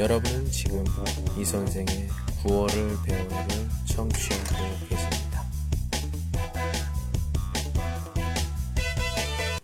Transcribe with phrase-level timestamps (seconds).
[0.00, 0.84] 여러분은 지금
[1.38, 2.08] 이 선생의
[2.42, 5.42] 구월을 배우는 청취하고 계십니다.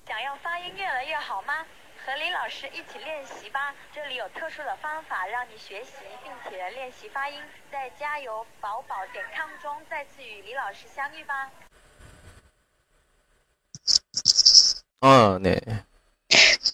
[0.06, 1.64] 想要发音越来越好吗？
[2.04, 3.74] 和李老师一起练习吧。
[3.94, 5.92] 这里有特殊的方法让你学习
[6.24, 7.38] 并且练习发音。
[7.71, 11.51] 在加油宝宝点 com 中再次与李老师相遇吧。
[15.04, 15.58] 아, 네.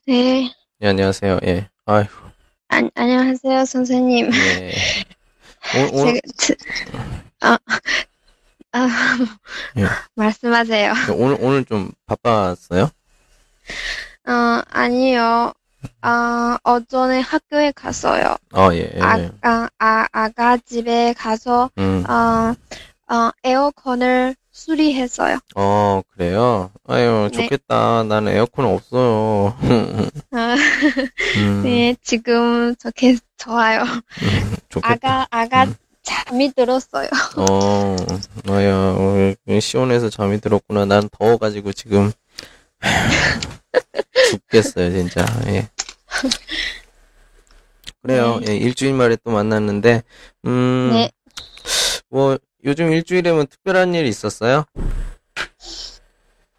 [0.06, 0.54] 네.
[0.82, 1.38] 예, 안녕하세요.
[1.44, 1.70] 예.
[1.86, 2.06] 아휴,
[2.73, 4.31] 안, 안녕하세요, 선생님.
[4.33, 4.71] 예.
[5.77, 6.55] 오, 오늘, 제가, 트,
[7.41, 7.57] 아,
[8.71, 8.87] 아,
[9.77, 9.85] 예.
[10.15, 10.93] 말씀하세요.
[11.15, 12.89] 오늘, 오늘 좀 바빴어요?
[14.27, 15.53] 어, 아니요.
[16.01, 18.37] 아, 어전에 학교에 갔어요.
[18.53, 18.91] 아, 예.
[18.95, 18.99] 예.
[18.99, 22.55] 아, 아, 아, 아가 집에 가서, 음, 어,
[23.13, 25.39] 어, 에어컨을 수리했어요.
[25.55, 26.71] 어, 그래요?
[26.87, 27.41] 아유, 네.
[27.41, 28.03] 좋겠다.
[28.03, 29.57] 나는 에어컨 없어요.
[30.31, 30.55] 아,
[31.37, 32.75] 음, 네, 지금
[33.37, 33.81] 좋아요.
[33.81, 34.93] 음, 좋겠다.
[34.93, 35.75] 아가, 아가 음.
[36.03, 37.09] 잠이 들었어요.
[37.37, 37.95] 어,
[38.49, 38.95] 아야,
[39.59, 40.85] 시원해서 잠이 들었구나.
[40.85, 42.11] 난 더워가지고 지금
[44.29, 45.25] 죽겠어요, 진짜.
[45.47, 45.67] 예.
[48.03, 48.39] 그래요.
[48.47, 50.03] 예, 일주일 만에 또 만났는데,
[50.45, 51.11] 음, 네.
[52.13, 54.65] 뭐, 요즘 일주일에면 특별한 일 있었어요?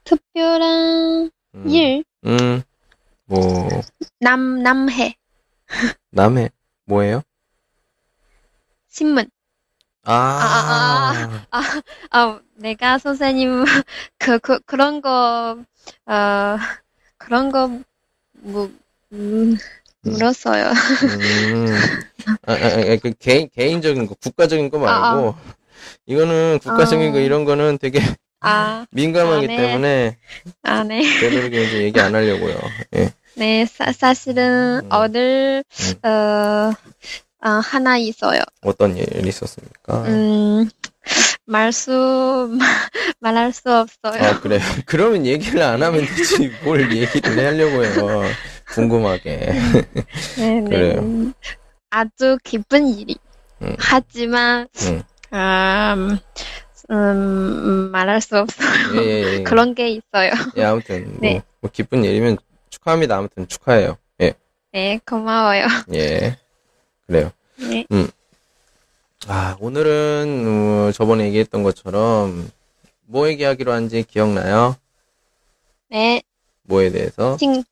[0.02, 2.60] 특별한 음, 일, 음,
[3.26, 3.68] 뭐,
[4.18, 5.14] 남, 남해,
[6.10, 6.50] 남해,
[6.86, 7.22] 뭐예요?
[8.88, 9.30] 신문.
[10.02, 11.60] 아, 아,
[12.10, 13.62] 아, 내가 선생님,
[14.18, 15.56] 그, 그, 그런 거,
[16.06, 16.56] 어,
[17.16, 17.78] 그런 거,
[18.32, 18.72] 뭐,
[19.12, 19.56] 음,
[20.04, 20.66] 물었어요.
[20.66, 21.66] 음,
[22.46, 25.34] 아, 아, 아, 그 개인, 개인적인 거, 국가적인 거 말고,
[26.06, 27.20] 이거는 국가적인 거, 아.
[27.20, 28.00] 이런 거는 되게
[28.40, 29.56] 아, 민감하기 아, 네.
[29.56, 30.18] 때문에,
[30.62, 31.02] 아, 네.
[31.20, 32.58] 되도록이면 이제 얘기 안 하려고요.
[32.96, 33.12] 예.
[33.34, 34.88] 네, 사, 사실은, 음.
[34.92, 35.64] 오늘,
[36.02, 36.72] 어,
[37.44, 38.40] 어, 하나 있어요.
[38.62, 40.02] 어떤 일이 있었습니까?
[40.04, 40.68] 음,
[41.46, 42.58] 말수,
[43.20, 44.22] 말할 수 없어요.
[44.22, 44.60] 아, 그래요?
[44.86, 46.50] 그러면 얘기를 안 하면 되지.
[46.64, 48.22] 뭘 얘기를 하려고 해요.
[48.66, 49.36] 궁금하게.
[50.38, 50.68] 네, 네.
[50.68, 51.00] 그래요.
[51.00, 51.32] 음,
[51.90, 53.16] 아주 기쁜 일이.
[53.62, 53.76] 음.
[53.78, 55.02] 하지만, 음.
[56.90, 59.00] 음, 음, 말할 수 없어요.
[59.00, 59.42] 예, 예, 예.
[59.44, 60.32] 그런 게 있어요.
[60.56, 61.42] 예, 아무튼, 뭐, 네.
[61.60, 62.36] 뭐 기쁜 일이면
[62.70, 63.16] 축하합니다.
[63.16, 63.96] 아무튼 축하해요.
[64.20, 64.34] 예,
[64.72, 65.66] 네, 고마워요.
[65.94, 66.36] 예.
[67.06, 67.30] 그래요.
[67.56, 67.86] 네.
[69.26, 70.44] 아, 오늘은,
[70.88, 72.50] 어, 저번에 얘기했던 것처럼,
[73.06, 74.76] 뭐 얘기하기로 한지 기억나요?
[75.90, 76.22] 네,
[76.64, 77.36] 뭐에 대해서?
[77.38, 77.64] 친,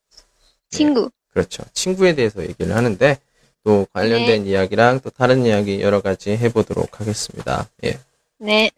[0.77, 1.09] 친구.
[1.33, 1.63] 그렇죠.
[1.73, 3.17] 친구에 대해서 얘기를 하는데,
[3.63, 7.69] 또 관련된 이야기랑 또 다른 이야기 여러 가지 해보도록 하겠습니다.
[7.85, 7.97] 예.
[8.39, 8.69] 네,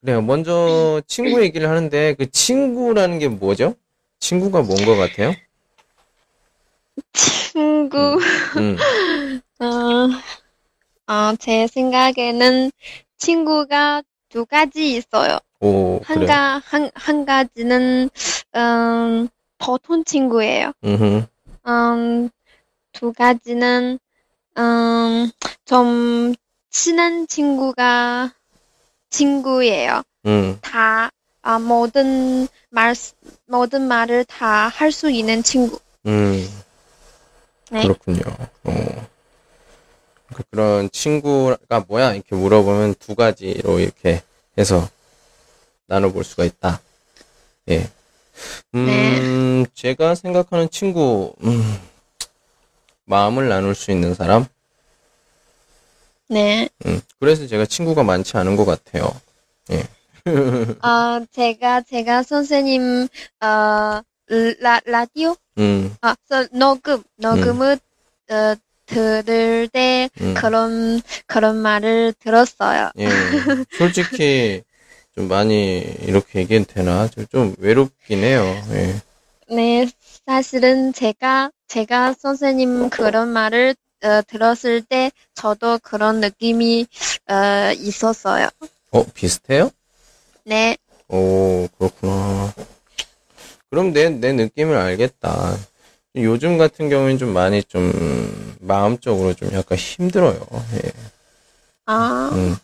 [0.00, 0.20] 그래요.
[0.20, 3.74] 먼저 친구 얘기를 하는데, 그 친구라는 게 뭐죠?
[4.20, 5.32] 친구가 뭔 것 같아요?
[7.12, 8.18] 친구.
[8.56, 8.76] 음,
[9.60, 10.08] 어,
[11.12, 12.70] 어, 제 생각에는
[13.18, 15.38] 친구가 두 가지 있어요.
[15.60, 16.26] 오, 한 그래.
[16.26, 18.10] 가, 한, 한 가지는,
[18.56, 19.28] 음,
[19.66, 20.72] 보통 친구예요.
[20.84, 21.26] 음,
[21.66, 22.28] 음,
[22.92, 23.98] 두 가지는,
[24.58, 25.30] 음,
[25.64, 26.34] 좀
[26.70, 28.32] 친한 친구가
[29.10, 30.02] 친구예요.
[30.26, 31.10] 음, 다,
[31.42, 32.94] 아, 모든 말,
[33.46, 35.78] 모든 말을 다 할 수 있는 친구.
[36.06, 36.48] 음.
[37.70, 37.82] 네.
[37.82, 38.20] 그렇군요.
[38.64, 39.06] 어.
[40.34, 42.14] 그- 그런 친구가 뭐야?
[42.14, 44.22] 이렇게 물어보면 두 가지로 이렇게
[44.58, 44.88] 해서
[45.86, 46.80] 나눠볼 수가 있다.
[47.68, 47.88] 예.
[48.74, 51.78] 음, 제가 생각하는 친구, 음,
[53.04, 54.46] 마음을 나눌 수 있는 사람?
[56.28, 56.68] 네.
[56.86, 59.14] 음, 그래서 제가 친구가 많지 않은 것 같아요.
[60.80, 63.08] 아, 제가, 제가 선생님,
[63.40, 64.00] 어,
[64.60, 65.36] 라, 라디오?
[65.58, 67.78] 음, 아, 저, 녹음, 녹음을,
[68.30, 68.54] 어,
[68.86, 70.34] 들을 때 음.
[70.34, 72.90] 그런, 그런 말을 들었어요.
[72.98, 73.08] 예.
[73.78, 74.62] 솔직히
[75.14, 77.08] 좀 많이 이렇게 얘기해도 되나?
[77.08, 78.42] 좀, 좀 외롭긴 해요.
[78.70, 78.94] 예.
[79.54, 79.86] 네,
[80.26, 86.86] 사실은 제가, 제가 선생님 그런 말을, 어, 들었을 때 저도 그런 느낌이,
[87.28, 88.48] 어, 있었어요.
[88.92, 89.70] 어, 비슷해요?
[90.44, 90.76] 네,
[91.08, 92.54] 오, 그렇구나.
[93.68, 95.56] 그럼 내, 내 느낌을 알겠다.
[96.16, 100.40] 요즘 같은 경우엔 좀 많이 좀, 마음적으로 좀 약간 힘들어요.
[100.74, 100.92] 예.
[101.86, 102.56] 아, 음,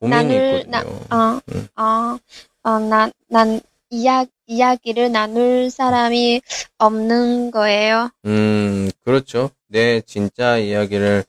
[0.00, 1.00] 고민이 나눌, 나, 있거든요.
[1.10, 1.68] 어, 음.
[1.76, 2.18] 어,
[2.62, 3.60] 어, 난, 난,
[3.90, 6.42] 이야, 이야기를 나눌 사람이
[6.78, 8.10] 없는 거예요.
[8.26, 9.50] 음, 그렇죠.
[9.68, 11.24] 내 진짜 이야기를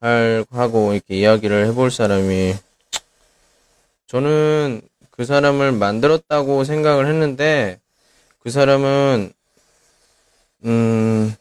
[0.00, 2.54] 할, 하고, 이렇게 이야기를 해볼 사람이,
[4.06, 7.80] 저는 그 사람을 만들었다고 생각을 했는데,
[8.38, 9.32] 그 사람은,
[10.64, 11.34] 음,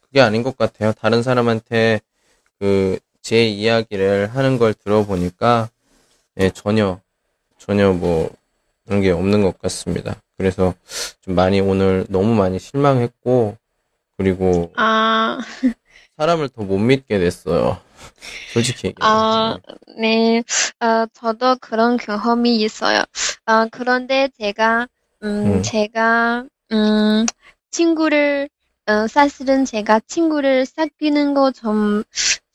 [0.00, 0.92] 그게 아닌 것 같아요.
[0.92, 2.00] 다른 사람한테
[2.58, 5.70] 그 제 이야기를 하는 걸 들어보니까
[6.38, 7.00] 예, 전혀
[7.58, 8.30] 전혀 뭐
[8.86, 10.16] 그런 게 없는 것 같습니다.
[10.36, 10.74] 그래서
[11.20, 13.56] 좀 많이 오늘 너무 많이 실망했고
[14.16, 15.38] 그리고 아,
[16.16, 17.80] 사람을 더 못 믿게 됐어요.
[18.52, 19.24] 솔직히 얘기하면.
[19.24, 19.58] 아,
[19.98, 20.42] 네,
[20.80, 23.00] 어, 저도 그런 경험이 있어요.
[23.46, 24.88] 어, 그런데 제가,
[25.22, 25.62] 음, 음.
[25.62, 27.26] 제가, 음,
[27.70, 28.48] 친구를,
[28.86, 32.02] 어, 사실은 제가 친구를 사귀는 거 좀,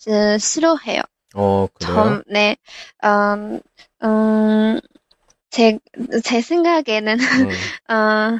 [0.08, 1.02] 어, 싫어해요.
[1.36, 1.94] 어, 그래요?
[1.96, 2.56] 점, 네,
[3.04, 3.60] 음,
[4.04, 4.80] 음,
[5.50, 5.78] 제,
[6.24, 7.18] 제 생각에는,
[7.90, 7.94] 음.
[7.94, 8.40] 어,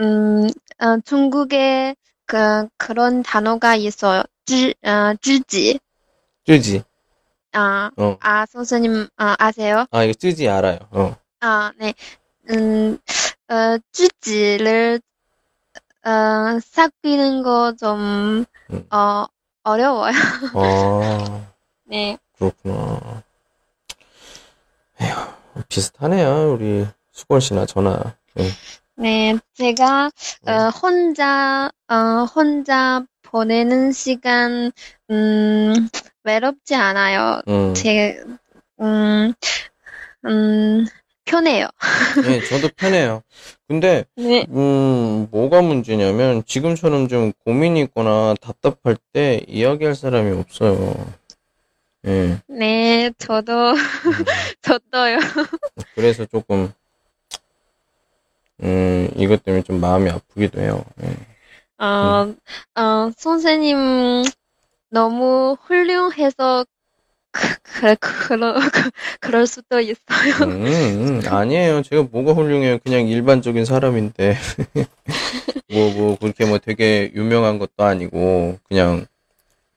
[0.00, 0.48] 음,
[0.80, 1.94] 어, 중국에
[2.26, 4.24] 그, 그런 단어가 있어요.
[4.46, 5.78] 줄, 어, 줄지.
[6.44, 6.82] 쯔지.
[7.52, 8.16] 아, 어.
[8.20, 9.86] 아, 선생님, 아, 아세요?
[9.92, 10.78] 아, 이거 쯔지 알아요.
[10.90, 11.16] 어.
[11.40, 11.94] 아, 네.
[12.50, 12.98] 음,
[13.48, 15.00] 어, 쯔지를,
[16.04, 18.86] 어, 삭히는 거 좀, 음.
[18.90, 19.26] 어,
[19.62, 20.12] 어려워요.
[20.54, 21.46] 어.
[21.88, 22.18] 네.
[22.38, 23.22] 그렇구나.
[25.00, 25.14] 에휴,
[25.68, 26.52] 비슷하네요.
[26.52, 28.14] 우리 수건 씨나 저나.
[28.38, 28.44] 예.
[28.96, 30.10] 네, 제가,
[30.46, 30.48] 음.
[30.48, 34.72] 어, 혼자, 어, 혼자 보내는 시간,
[35.10, 35.88] 음,
[36.24, 37.40] 외롭지 않아요.
[37.48, 37.74] 음.
[37.74, 38.20] 제,
[38.80, 39.32] 음,
[40.26, 40.84] 음,
[41.24, 41.68] 편해요.
[42.26, 43.22] 예, 저도 편해요.
[43.68, 44.46] 근데, 네.
[44.50, 50.94] 음, 뭐가 문제냐면, 지금처럼 좀 고민이 있거나 답답할 때 이야기할 사람이 없어요.
[52.06, 52.40] 예.
[52.46, 53.74] 네, 저도,
[54.62, 55.18] 저도요.
[55.94, 56.72] 그래서 조금,
[58.62, 60.84] 음, 이것 때문에 좀 마음이 아프기도 해요.
[61.02, 61.16] 예.
[61.84, 62.34] 어,
[62.76, 64.24] 어, 선생님,
[64.90, 66.64] 너무 훌륭해서,
[67.30, 68.90] 그, 그, 그러, 그,
[69.20, 70.34] 그럴 수도 있어요.
[70.42, 71.82] 음, 음, 아니에요.
[71.82, 72.78] 제가 뭐가 훌륭해요.
[72.78, 74.36] 그냥 일반적인 사람인데.
[75.70, 79.06] 뭐, 뭐, 그렇게 뭐 되게 유명한 것도 아니고, 그냥,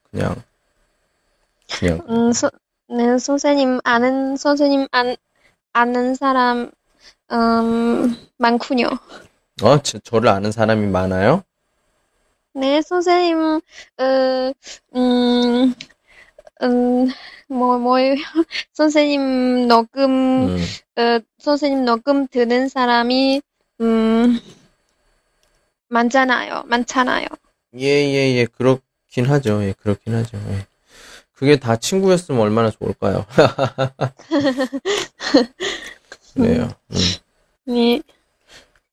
[0.10, 0.42] 그냥,
[1.80, 2.50] 그냥, 음, 소,
[2.90, 5.16] 네, 선생님, 아는, 선생님, 안,
[5.74, 6.72] 아는 사람,
[7.32, 8.88] 음, 많군요.
[9.64, 11.44] 어, 저, 저를 아는 사람이 많아요?
[12.54, 13.62] 네, 선생님,
[13.98, 14.52] 어,
[14.96, 15.74] 음,
[16.64, 17.08] 음,
[17.48, 18.16] 뭐, 뭐예요?
[18.74, 20.58] 선생님 녹음, 음,
[20.98, 23.42] 어, 선생님 녹음 듣는 사람이,
[23.82, 24.40] 음,
[25.90, 26.64] 많잖아요.
[26.68, 27.26] 많잖아요.
[27.78, 29.64] 예, 예, 예, 그렇긴 하죠.
[29.64, 30.38] 예, 그렇긴 하죠.
[30.38, 30.66] 예.
[31.42, 33.26] 그게 다 친구였으면 얼마나 좋을까요?
[36.36, 36.70] 그래요.
[36.92, 36.98] 음.
[37.66, 38.00] 네.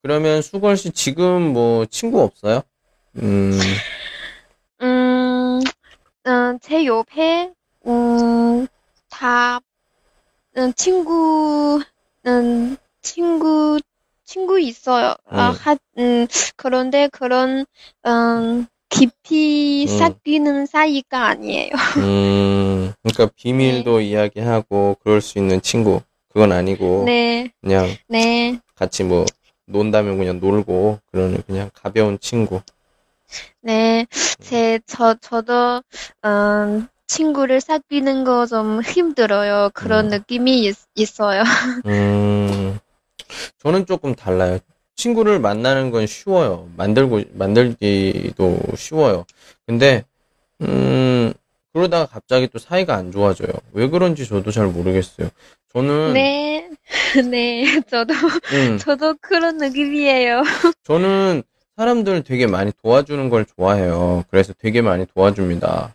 [0.01, 2.63] 그러면 수걸 씨 지금 뭐 친구 없어요?
[3.19, 3.53] 음,
[4.81, 5.61] 음,
[6.27, 7.53] 음, 제 옆에,
[7.87, 8.67] 음,
[9.11, 9.61] 다,
[10.57, 11.83] 음, 친구,
[12.27, 13.79] 음, 친구,
[14.25, 15.15] 친구 있어요.
[15.27, 15.55] 아, 음.
[15.55, 17.67] 하, 음, 그런데 그런,
[18.07, 19.99] 음, 깊이 음.
[19.99, 21.71] 사귀는 사이가 아니에요.
[21.99, 26.01] 음, 그러니까 비밀도 이야기하고 그럴 수 있는 친구.
[26.29, 29.25] 그건 아니고, 네, 그냥 네, 같이 뭐
[29.67, 32.61] 논다면 그냥 놀고, 그러는 그냥 가벼운 친구.
[33.61, 34.07] 네.
[34.41, 35.83] 제, 저, 저도,
[36.25, 39.71] 음, 친구를 사귀는 거 좀 힘들어요.
[39.75, 40.11] 그런 음.
[40.11, 41.43] 느낌이 있, 있어요.
[41.87, 42.79] 음,
[43.59, 44.59] 저는 조금 달라요.
[45.03, 46.69] 친구를 만나는 건 쉬워요.
[46.77, 49.25] 만들고, 만들기도 쉬워요.
[49.65, 50.05] 근데,
[50.61, 51.33] 음,
[51.73, 53.49] 그러다가 갑자기 또 사이가 안 좋아져요.
[53.73, 55.31] 왜 그런지 저도 잘 모르겠어요.
[55.73, 56.69] 저는, 네,
[57.31, 58.13] 네, 저도,
[58.53, 60.43] 음, 저도 그런 느낌이에요.
[60.83, 61.45] 저는
[61.77, 64.25] 사람들 되게 많이 도와주는 걸 좋아해요.
[64.31, 65.95] 그래서 되게 많이 도와줍니다.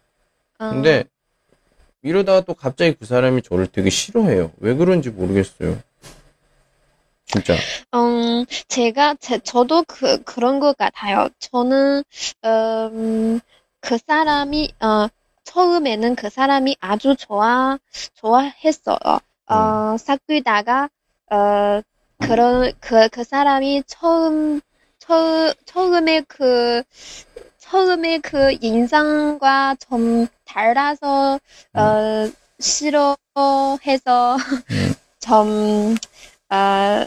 [0.59, 1.03] 어, 근데
[2.01, 4.51] 이러다가 또 갑자기 그 사람이 저를 되게 싫어해요.
[4.59, 5.77] 왜 그런지 모르겠어요.
[7.25, 7.55] 진짜.
[7.93, 11.29] 음, 제가, 제, 저도 그, 그런 것 같아요.
[11.39, 12.03] 저는,
[12.45, 13.39] 음,
[13.79, 15.07] 그 사람이, 어,
[15.43, 17.77] 처음에는 그 사람이 아주 좋아,
[18.15, 18.97] 좋아했어요.
[19.47, 20.89] 어, 사귀다가,
[21.31, 21.81] 어,
[22.19, 24.61] 그런, 그, 그 사람이 처음,
[24.99, 26.83] 처, 처음에 그,
[27.57, 31.39] 처음에 그 인상과 좀 달라서,
[31.73, 34.93] 어, 싫어해서, 음.
[35.19, 35.95] 좀,
[36.49, 37.05] 어,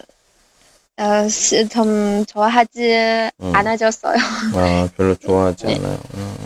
[0.98, 3.54] 어, 시- 좀 좋아하지 음.
[3.54, 4.16] 않아졌어요.
[4.54, 5.74] 아, 별로 좋아하지 네.
[5.76, 5.98] 않아요.
[6.14, 6.36] 음,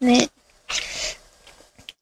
[0.00, 0.28] 네.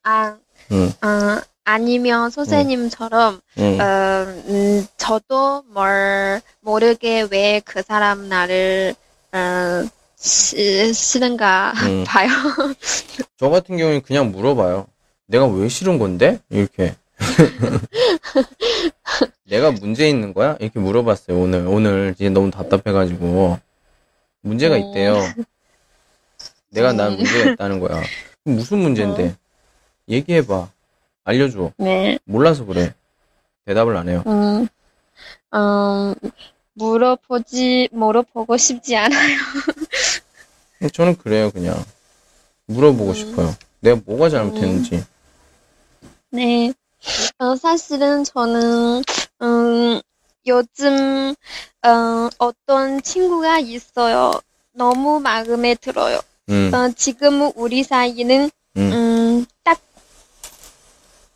[0.03, 0.37] 아,
[0.73, 3.81] 음, 어, 아니면 선생님처럼, 음.
[3.81, 8.95] 어, 음, 저도 뭘 모르게 왜 그 사람 나를,
[9.33, 9.87] 어,
[10.17, 12.05] 시, 싫은가 음.
[12.07, 12.29] 봐요.
[13.39, 14.87] 저 같은 경우는 그냥 물어봐요.
[15.27, 16.41] 내가 왜 싫은 건데?
[16.51, 16.95] 이렇게.
[19.51, 20.57] 내가 문제 있는 거야?
[20.61, 21.67] 이렇게 물어봤어요, 오늘.
[21.67, 23.59] 오늘 이제 너무 답답해가지고.
[24.43, 24.79] 문제가 어.
[24.79, 25.19] 있대요.
[26.71, 27.17] 내가 난 음.
[27.17, 28.01] 문제가 있다는 거야.
[28.45, 29.35] 그럼 무슨 문제인데?
[30.09, 30.69] 얘기해봐.
[31.25, 31.73] 알려줘.
[31.79, 32.19] 네.
[32.25, 32.95] 몰라서 그래.
[33.67, 34.23] 대답을 안 해요.
[34.27, 34.69] 음,
[35.53, 36.15] 음,
[36.75, 39.37] 물어보지, 물어보고 싶지 않아요.
[40.93, 41.75] 저는 그래요, 그냥.
[42.67, 43.15] 물어보고 음.
[43.15, 43.55] 싶어요.
[43.81, 45.05] 내가 뭐가 잘못했는지.
[46.31, 46.73] 네.
[47.39, 49.03] 어, 사실은 저는,
[49.43, 50.01] 음,
[50.47, 51.35] 요즘,
[51.83, 54.33] 어, 어떤 친구가 있어요.
[54.73, 56.21] 너무 마음에 들어요.
[56.51, 58.93] 음, 어, 지금 우리 사이는, 음.
[58.93, 59.81] 음, 딱,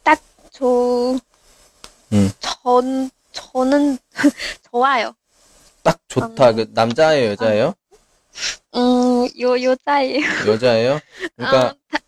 [0.02, 0.20] 딱,
[0.50, 1.16] 저,
[2.12, 2.30] 음.
[2.40, 3.98] 전, 저는
[4.70, 5.14] 좋아요.
[5.82, 6.52] 딱 좋다.
[6.52, 7.74] 그 남자예요, 여자예요?
[8.74, 10.20] 음, 요, 여자예요.
[10.48, 11.00] 여자예요?
[11.36, 11.98] 그러니까, 어, 다-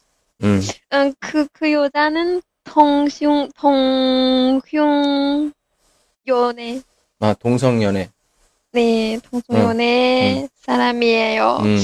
[0.42, 0.60] 음,
[0.92, 5.52] 음, 그, 그 여자는 통흉, 통흉,
[6.26, 6.80] 연애.
[7.21, 8.11] 아, 동성연애.
[8.73, 11.59] 네, 통성연애 사람이에요.
[11.62, 11.78] 음,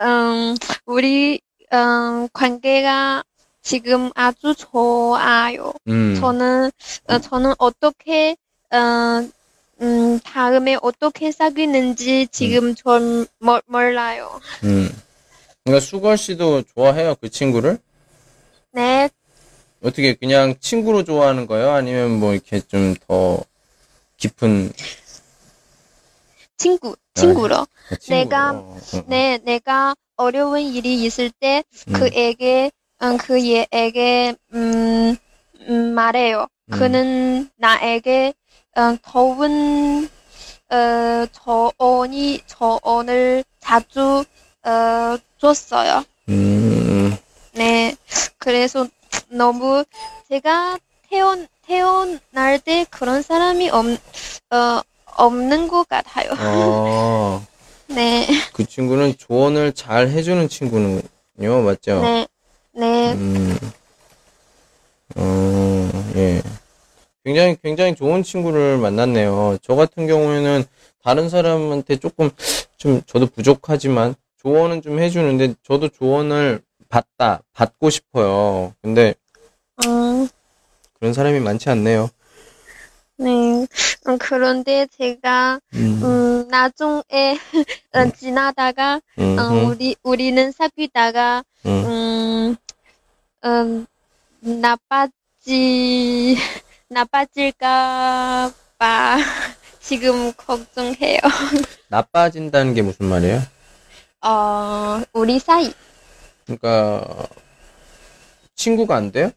[0.00, 1.40] 음, 우리,
[1.72, 3.22] 음, 관계가
[3.62, 5.72] 지금 아주 좋아요.
[5.88, 6.16] 음.
[6.18, 6.70] 저는,
[7.08, 8.36] 어, 저는 어떻게,
[8.72, 9.28] 어,
[9.82, 14.40] 음, 다음에 어떻게 사귀는지 지금 전 몰- 몰라요.
[14.64, 14.90] 음.
[15.64, 17.78] 그러니까 수걸 씨도 좋아해요, 그 친구를?
[18.72, 19.10] 네,
[19.82, 21.70] 어떻게 그냥 친구로 좋아하는 거예요?
[21.72, 23.38] 아니면 뭐 이렇게 좀 더
[24.18, 24.72] 깊은
[26.56, 27.66] 친구, 친구로.
[28.00, 28.28] 친구로?
[28.28, 29.04] 내가- 어, 어.
[29.06, 32.70] 네, 내가 어려운 일이 있을 때 음, 그에게,
[33.00, 35.16] 음, 그 얘에게, 음,
[35.68, 36.46] 음, 말해요.
[36.72, 36.78] 음.
[36.78, 38.34] 그는 나에게,
[38.76, 40.08] 음, 더운,
[40.70, 41.26] 어,
[41.76, 44.24] 조언이, 조언을 자주,
[44.64, 46.04] 어, 줬어요.
[46.28, 47.16] 음,
[47.52, 47.94] 네.
[48.38, 48.86] 그래서
[49.28, 49.84] 너무,
[50.28, 51.36] 제가 태어,
[51.68, 53.86] 태어날 때 그런 사람이 없,
[54.50, 54.82] 어,
[55.16, 56.30] 없는 것 같아요.
[56.38, 57.46] 어,
[57.88, 58.26] 네.
[58.54, 61.02] 그 친구는 조언을 잘 해주는 친구는요,
[61.64, 62.00] 맞죠?
[62.00, 62.26] 네.
[62.72, 63.12] 네.
[63.12, 63.58] 음,
[65.16, 66.42] 어, 예.
[67.24, 69.58] 굉장히, 굉장히 좋은 친구를 만났네요.
[69.62, 70.64] 저 같은 경우에는
[71.02, 72.30] 다른 사람한테 조금,
[72.78, 78.72] 좀, 저도 부족하지만, 조언은 좀 해주는데, 저도 조언을 받다, 받고 싶어요.
[78.80, 79.14] 근데,
[79.84, 80.28] 음.
[80.98, 82.10] 그런 사람이 많지 않네요.
[83.16, 83.66] 네,
[84.06, 87.38] 음, 그런데 제가, 음, 음, 나중에,
[87.92, 91.84] 어, 지나다가, 음, 어, 음, 우리, 우리는 사귀다가, 음.
[93.44, 93.86] 음,
[94.44, 96.36] 음, 나빠지,
[96.88, 99.16] 나빠질까 봐
[99.80, 101.18] 지금 걱정해요.
[101.88, 103.42] 나빠진다는 게 무슨 말이에요?
[104.22, 105.72] 어, 우리 사이.
[106.44, 107.26] 그러니까,
[108.54, 109.30] 친구가 안 돼요?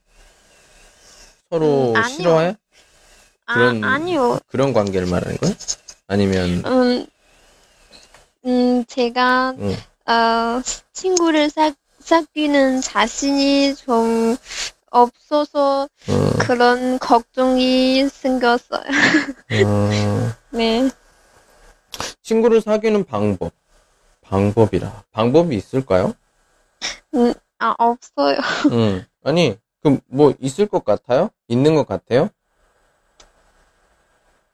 [1.51, 2.07] 서로 음, 아니요.
[2.17, 2.57] 싫어해?
[3.45, 4.39] 아, 그런- 아니요.
[4.47, 5.51] 그런 관계를 말하는 거야?
[6.07, 7.05] 아니면, 음,
[8.45, 9.75] 음, 제가, 음,
[10.09, 10.61] 어,
[10.93, 14.37] 친구를 사, 사귀는 자신이 좀
[14.89, 18.81] 없어서 어, 그런 걱정이 생겼어요.
[18.81, 18.85] 어,
[20.51, 20.89] 네.
[22.23, 23.51] 친구를 사귀는 방법.
[24.21, 25.03] 방법이라.
[25.11, 26.13] 방법이 있을까요?
[27.59, 28.37] 아, 없어요.
[28.71, 31.29] 음, 아니, 그, 뭐, 있을 것 같아요?
[31.51, 32.29] 있는 것 같아요?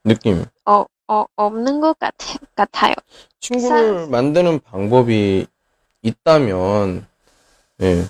[0.03, 0.43] 느낌.
[0.65, 2.95] 어, 어, 없는 것 같아, 같아요.
[3.39, 5.45] 친구를 만드는 방법이
[6.01, 7.05] 있다면,
[7.83, 8.05] 예.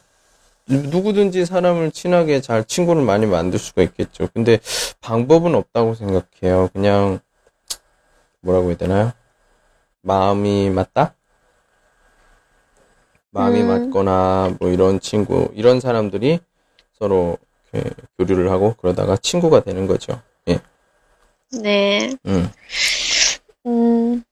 [0.70, 4.29] 누구든지 사람을 친하게 잘 친구를 많이 만들 수가 있겠죠.
[4.34, 4.60] 근데
[5.01, 6.70] 방법은 없다고 생각해요.
[6.72, 7.20] 그냥,
[8.41, 9.12] 뭐라고 해야 되나요?
[10.01, 11.13] 마음이 맞다?
[13.32, 13.67] 마음이 음.
[13.67, 16.39] 맞거나, 뭐 이런 친구, 이런 사람들이
[16.94, 17.38] 서로
[17.74, 20.21] 이렇게 교류를 하고 그러다가 친구가 되는 거죠.
[20.47, 20.59] 예.
[21.62, 22.15] 네.
[22.25, 22.50] 음,
[23.65, 24.24] 음,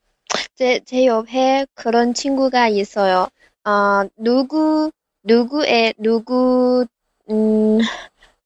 [0.55, 3.27] 제, 제 옆에 그런 친구가 있어요.
[3.65, 4.91] 어, 누구,
[5.23, 6.85] 누구의, 누구,
[7.29, 7.79] 음,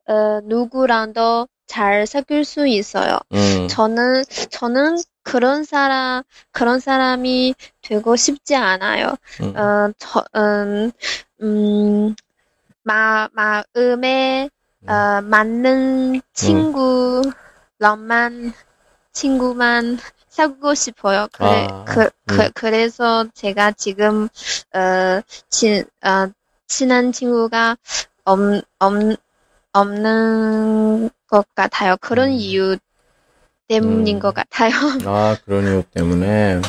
[0.08, 3.19] 어, 누구랑도 잘 사귈 수 있어요.
[3.34, 9.15] 음, 저는, 저는 그런 사람, 그런 사람이 되고 싶지 않아요.
[9.41, 10.91] 음, 어, 저, 음,
[11.43, 12.15] 음,
[12.81, 14.50] 마, 마음에,
[14.88, 17.34] 어, 맞는 친구랑만,
[19.12, 21.28] 친구만 사귀고 싶어요.
[21.32, 22.50] 그래, 아, 그, 그, 음.
[22.54, 24.30] 그래서 제가 지금,
[24.74, 26.32] 어, 친, 어,
[26.68, 27.78] 친한 친구가
[28.24, 28.40] 없,
[28.80, 28.94] 없,
[29.74, 31.98] 없는 것 같아요.
[32.00, 32.34] 그런 음.
[32.34, 32.78] 이유
[33.68, 34.20] 때문인 음.
[34.20, 34.72] 것 같아요.
[35.06, 36.62] 아, 그런 이유 때문에.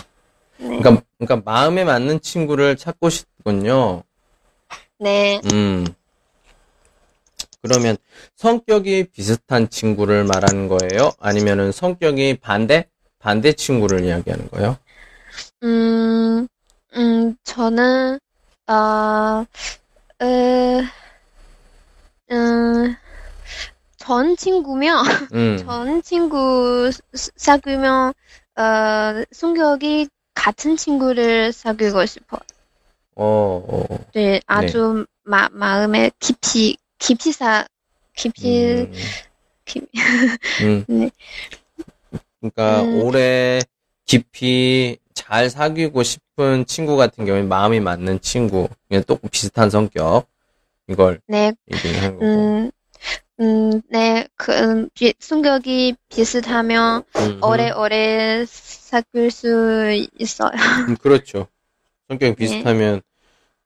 [0.59, 0.79] 네.
[0.79, 4.03] 그러니까, 그러니까 마음에 맞는 친구를 찾고 싶군요.
[4.99, 5.41] 네.
[5.53, 5.87] 음.
[7.63, 7.97] 그러면
[8.37, 11.13] 성격이 비슷한 친구를 말하는 거예요?
[11.21, 12.87] 아니면은 성격이 반대?
[13.19, 14.79] 반대 친구를 이야기하는 거예요?
[15.63, 16.49] 음,
[16.97, 18.19] 음, 저는,
[18.67, 19.45] 어, 어,
[22.31, 22.97] 음,
[23.99, 25.57] 전 친구면, 음.
[25.67, 28.13] 전 친구 사- 사귀면,
[28.57, 28.63] 어,
[29.33, 32.39] 성격이 같은 친구를 사귀고 싶어.
[33.17, 33.87] 어, 어.
[34.15, 37.67] 네, 아주 마, 마음에 깊이, 깊이 사,
[38.15, 38.95] 깊이, 음.
[39.65, 39.89] 깊-
[40.61, 40.85] 음.
[40.87, 41.11] 네.
[42.41, 43.01] 그러니까 음.
[43.03, 43.61] 오래
[44.07, 50.27] 깊이 잘 사귀고 싶은 친구 같은 경우에 마음이 맞는 친구, 그냥 또 비슷한 성격
[50.89, 52.27] 이걸 네, 얘기하는 거고.
[52.27, 52.71] 음,
[53.41, 60.51] 음, 네, 그, 음, 비, 성격이 비슷하면 음, 오래오래 사귈 수 있어요.
[60.89, 61.47] 음, 그렇죠.
[62.09, 62.37] 성격이 네.
[62.37, 63.03] 비슷하면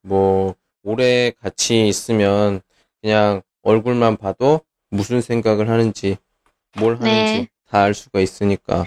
[0.02, 2.60] 뭐 오래 같이 있으면
[3.04, 6.16] 그냥 얼굴만 봐도 무슨 생각을 하는지
[6.78, 7.48] 뭘 하는지 네.
[7.68, 8.86] 다알 수가 있으니까.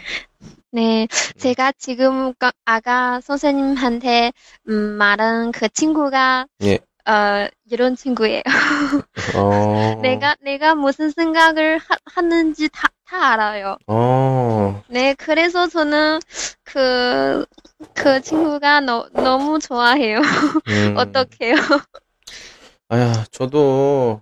[0.72, 1.08] 네,
[1.38, 4.34] 제가 지금 까- 아까 선생님한테
[4.70, 6.80] 음, 말한 그 친구가 예.
[7.08, 8.42] 어, 이런 친구예요.
[9.38, 10.00] 어.
[10.02, 13.78] 내가 내가 무슨 생각을 하, 하는지 다, 다 알아요.
[13.86, 14.82] 어.
[14.90, 16.20] 네, 그래서 저는
[16.64, 17.46] 그,
[17.94, 20.22] 그 친구가 너, 너무 좋아해요.
[20.70, 20.96] 음.
[20.98, 21.56] 어떡해요?
[22.90, 24.22] 아야, 저도,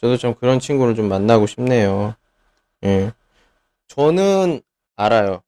[0.00, 2.16] 저도 좀 그런 친구를 좀 만나고 싶네요.
[2.84, 3.12] 예.
[3.86, 4.60] 저는
[4.96, 5.42] 알아요.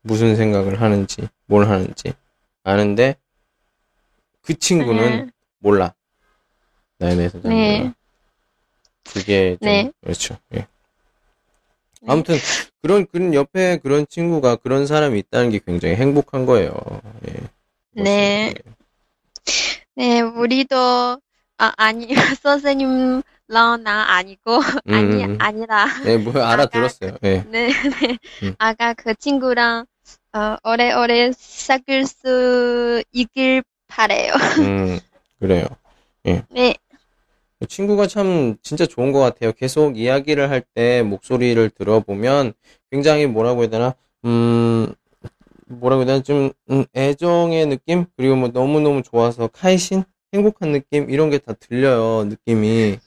[0.00, 2.12] 무슨 생각을 하는지, 뭘 하는지.
[2.64, 3.16] 아는데,
[4.40, 5.26] 그 친구는 네.
[5.58, 5.94] 몰라.
[6.98, 7.78] 나에 대해서 잘 네.
[7.78, 7.94] 몰라.
[9.04, 9.92] 그게 좀, 네.
[10.02, 10.36] 그렇죠.
[10.56, 10.66] 예.
[12.08, 12.34] 아무튼,
[12.80, 16.72] 그런, 그런 옆에 그런 친구가, 그런 사람이 있다는 게 굉장히 행복한 거예요.
[17.28, 17.34] 예.
[17.92, 18.54] 네.
[19.94, 21.20] 네, 우리도,
[21.62, 22.08] 아, 아니,
[22.42, 23.22] 선생님랑
[23.84, 25.38] 나 아니고, 아니, 음.
[25.40, 27.18] 아니라, 네, 뭐, 알아들었어요.
[27.22, 27.44] 예.
[27.48, 28.18] 네, 네.
[28.42, 28.54] 음.
[28.58, 29.86] 아까 그 친구랑,
[30.32, 34.32] 어, 오래오래 사귈 수 있길 바래요.
[34.58, 34.98] 음,
[35.38, 35.66] 그래요.
[36.24, 36.74] 네,
[37.68, 39.52] 친구가 참 진짜 좋은 것 같아요.
[39.52, 42.54] 계속 이야기를 할 때 목소리를 들어보면
[42.90, 44.92] 굉장히 뭐라고 해야 되나, 음,
[45.66, 48.06] 뭐라고 해야 되나, 좀, 음, 애정의 느낌?
[48.16, 50.02] 그리고 뭐 너무 너무 좋아서 카이신?
[50.34, 51.10] 행복한 느낌?
[51.10, 52.98] 이런 게 다 들려요, 느낌이.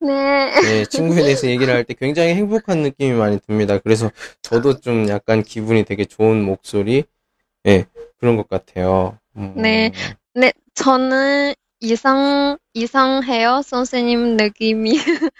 [0.00, 3.78] 네, 네, 친구에 대해서 얘기를 할 때 굉장히 행복한 느낌이 많이 듭니다.
[3.78, 4.10] 그래서
[4.42, 7.04] 저도 좀 약간 기분이 되게 좋은 목소리?
[7.66, 7.86] 예,
[8.18, 9.18] 그런 것 같아요.
[9.36, 9.92] 음, 네.
[10.34, 14.92] 네, 저는 이상, 이상해요, 선생님 느낌이.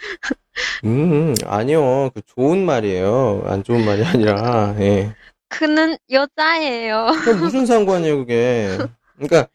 [0.85, 2.11] 음, 아니요.
[2.13, 3.43] 그 좋은 말이에요.
[3.47, 5.13] 안 좋은 말이 아니라, 예.
[5.49, 7.07] 그는 여자예요.
[7.39, 8.77] 무슨 상관이에요, 그게.
[9.15, 9.47] 그러니까,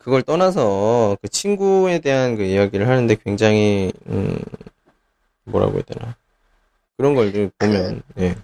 [0.00, 4.38] 그걸 떠나서 그 친구에 대한 그 이야기를 하는데 굉장히, 음,
[5.44, 6.16] 뭐라고 해야 되나.
[6.96, 8.36] 그런 걸좀 보면, 예.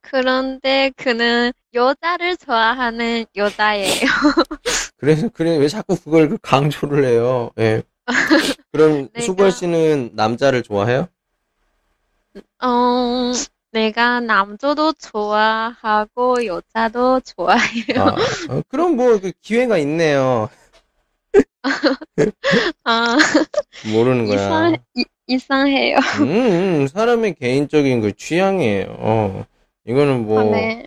[0.00, 4.06] 그런데 그는 여자를 좋아하는 여자예요.
[4.96, 7.82] 그래서, 그래, 왜 자꾸 그걸 그 강조를 해요, 예.
[8.72, 11.08] 그럼 내가- 수걸 씨는 남자를 좋아해요?
[12.62, 13.32] 어,
[13.70, 17.98] 내가 남자도 좋아하고 여자도 좋아해요.
[17.98, 18.16] 아,
[18.54, 20.48] 어, 그럼 뭐, 그 기회가 있네요.
[22.84, 23.18] 아,
[23.92, 24.36] 모르는 거야.
[24.36, 25.96] 이상, 이, 이상해요.
[26.20, 28.86] 음, 음, 사람의 개인적인 그 취향이에요.
[28.98, 29.44] 어,
[29.84, 30.86] 이거는 뭐, 아, 네.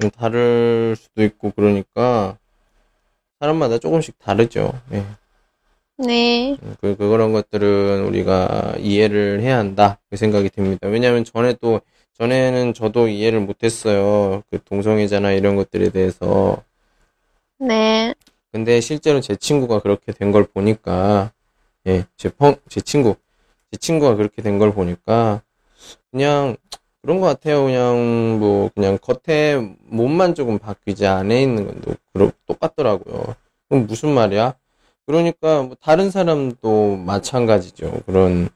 [0.00, 2.36] 좀 다를 수도 있고, 그러니까,
[3.38, 4.72] 사람마다 조금씩 다르죠.
[4.92, 5.04] 예.
[5.98, 6.56] 네.
[6.62, 9.98] 음, 그, 그런 것들은 우리가 이해를 해야 한다.
[10.10, 10.88] 그 생각이 듭니다.
[10.88, 11.80] 왜냐면 전에 또,
[12.18, 14.42] 전에는 저도 이해를 못했어요.
[14.50, 16.62] 그 동성애자나 이런 것들에 대해서.
[17.58, 18.14] 네.
[18.52, 21.32] 근데 실제로 제 친구가 그렇게 된 걸 보니까,
[21.86, 23.16] 예, 제 펑, 제 친구,
[23.70, 25.42] 제 친구가 그렇게 된 걸 보니까,
[26.10, 26.56] 그냥,
[27.02, 27.64] 그런 것 같아요.
[27.64, 31.82] 그냥, 뭐, 그냥 겉에 몸만 조금 바뀌지 안에 있는 건
[32.14, 33.36] 또, 똑같더라고요.
[33.68, 34.54] 그럼 무슨 말이야?
[35.06, 38.02] 그러니까, 뭐, 다른 사람도 마찬가지죠.
[38.06, 38.48] 그런,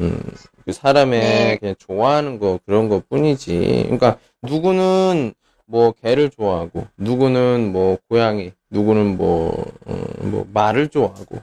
[0.00, 0.20] 음,
[0.64, 1.56] 그 사람의 네.
[1.58, 3.82] 그냥 좋아하는 거, 그런 것 뿐이지.
[3.84, 5.34] 그러니까, 누구는,
[5.66, 11.40] 뭐 개를 좋아하고 누구는 뭐 고양이 누구는 뭐, 음, 뭐 말을 좋아하고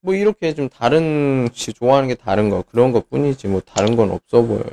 [0.00, 4.10] 뭐 이렇게 좀 다른 시 좋아하는 게 다른 거 그런 것 뿐이지 뭐 다른 건
[4.10, 4.64] 없어 보여요.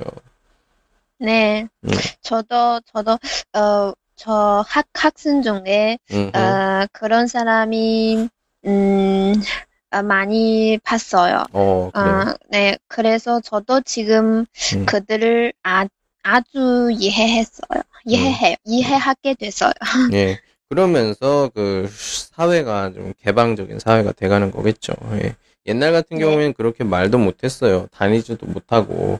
[1.18, 1.68] 네.
[1.86, 1.89] 음.
[2.22, 3.18] 저도, 저도,
[3.54, 8.28] 어, 저 학, 학생 중에, 음, 어, 그런 사람이,
[8.65, 9.69] 음, 어,
[10.04, 11.43] 많이 봤어요.
[11.52, 12.15] 어 그래요.
[12.15, 12.78] 아, 네.
[12.88, 14.86] 그래서 저도 지금 음.
[14.86, 15.88] 그들을 아,
[16.23, 17.82] 아주 이해했어요.
[18.06, 18.56] 이해해요.
[18.65, 19.71] 이해하게 됐어요.
[20.13, 20.39] 예.
[20.69, 24.93] 그러면서 그 사회가 좀 개방적인 사회가 돼가는 거겠죠.
[25.23, 25.36] 예.
[25.65, 26.23] 옛날 같은 네.
[26.23, 27.88] 경우에는 그렇게 말도 못했어요.
[27.91, 29.19] 다니지도 못하고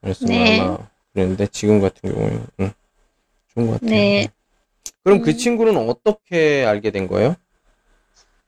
[0.00, 0.60] 그래서 네.
[0.60, 0.78] 아마
[1.12, 2.70] 그랬는데 지금 같은 경우에는 음,
[3.54, 3.90] 좋은 것 같아요.
[3.90, 4.28] 네.
[5.02, 5.36] 그럼 그 음.
[5.36, 7.36] 친구는 어떻게 알게 된 거예요?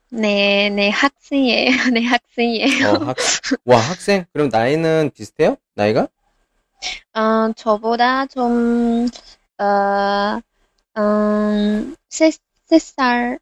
[0.09, 1.69] 네, 네, 학생이에요.
[1.93, 2.87] 네, 학생이에요.
[2.87, 3.17] 어, 학,
[3.65, 4.25] 와, 학생?
[4.33, 5.57] 그럼 나이는 비슷해요?
[5.75, 6.07] 나이가?
[7.13, 9.07] 어, 저보다 좀,
[9.57, 10.39] 어,
[10.97, 12.31] 음, 세,
[12.65, 13.39] 세 살,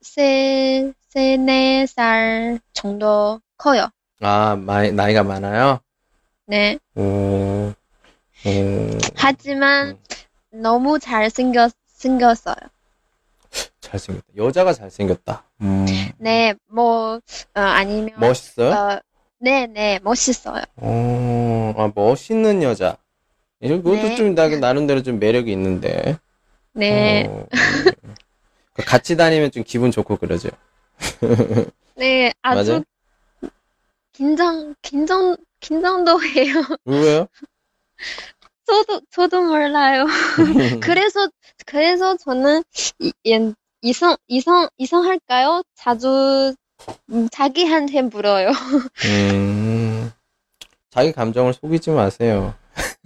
[0.00, 3.88] 세, 세네 살 정도 커요.
[4.20, 5.80] 아, 마이, 나이가 많아요?
[6.46, 6.78] 네.
[6.94, 7.02] 오,
[8.46, 9.98] 오, 하지만
[10.50, 12.56] 너무 잘생겼, 생겼어요.
[13.80, 14.26] 잘생겼다.
[14.36, 15.43] 여자가 잘생겼다.
[15.64, 15.86] 음,
[16.18, 17.20] 네, 뭐, 어,
[17.60, 18.72] 아니면, 멋있어요?
[18.72, 18.98] 어,
[19.38, 20.62] 네, 네, 멋있어요.
[20.76, 22.96] 어, 아, 멋있는 여자.
[23.62, 24.14] 이것도 네.
[24.16, 26.18] 좀 나, 나름대로 좀 매력이 있는데.
[26.74, 28.84] 네, 어, 네.
[28.84, 30.50] 같이 다니면 좀 기분 좋고 그러죠.
[31.96, 32.84] 네, 아주 맞아요?
[34.12, 36.54] 긴장, 긴장, 긴장도 해요.
[36.84, 37.26] 왜요?
[38.66, 40.06] 저도, 저도 몰라요.
[40.82, 41.28] 그래서,
[41.66, 42.62] 그래서 저는
[42.98, 43.52] 이, 이-
[43.84, 45.62] 이성, 이성, 이성할까요?
[45.74, 46.54] 자주,
[47.10, 48.48] 음, 자기한테 물어요.
[49.04, 50.10] 음,
[50.88, 52.54] 자기 감정을 속이지 마세요.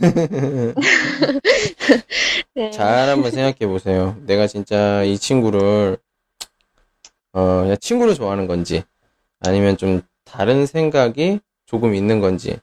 [2.55, 2.71] 네.
[2.71, 4.17] 잘 한번 생각해 보세요.
[4.25, 5.99] 내가 진짜 이 친구를,
[7.33, 8.85] 어, 그냥 친구를 좋아하는 건지,
[9.41, 12.57] 아니면 좀 다른 생각이 조금 있는 건지,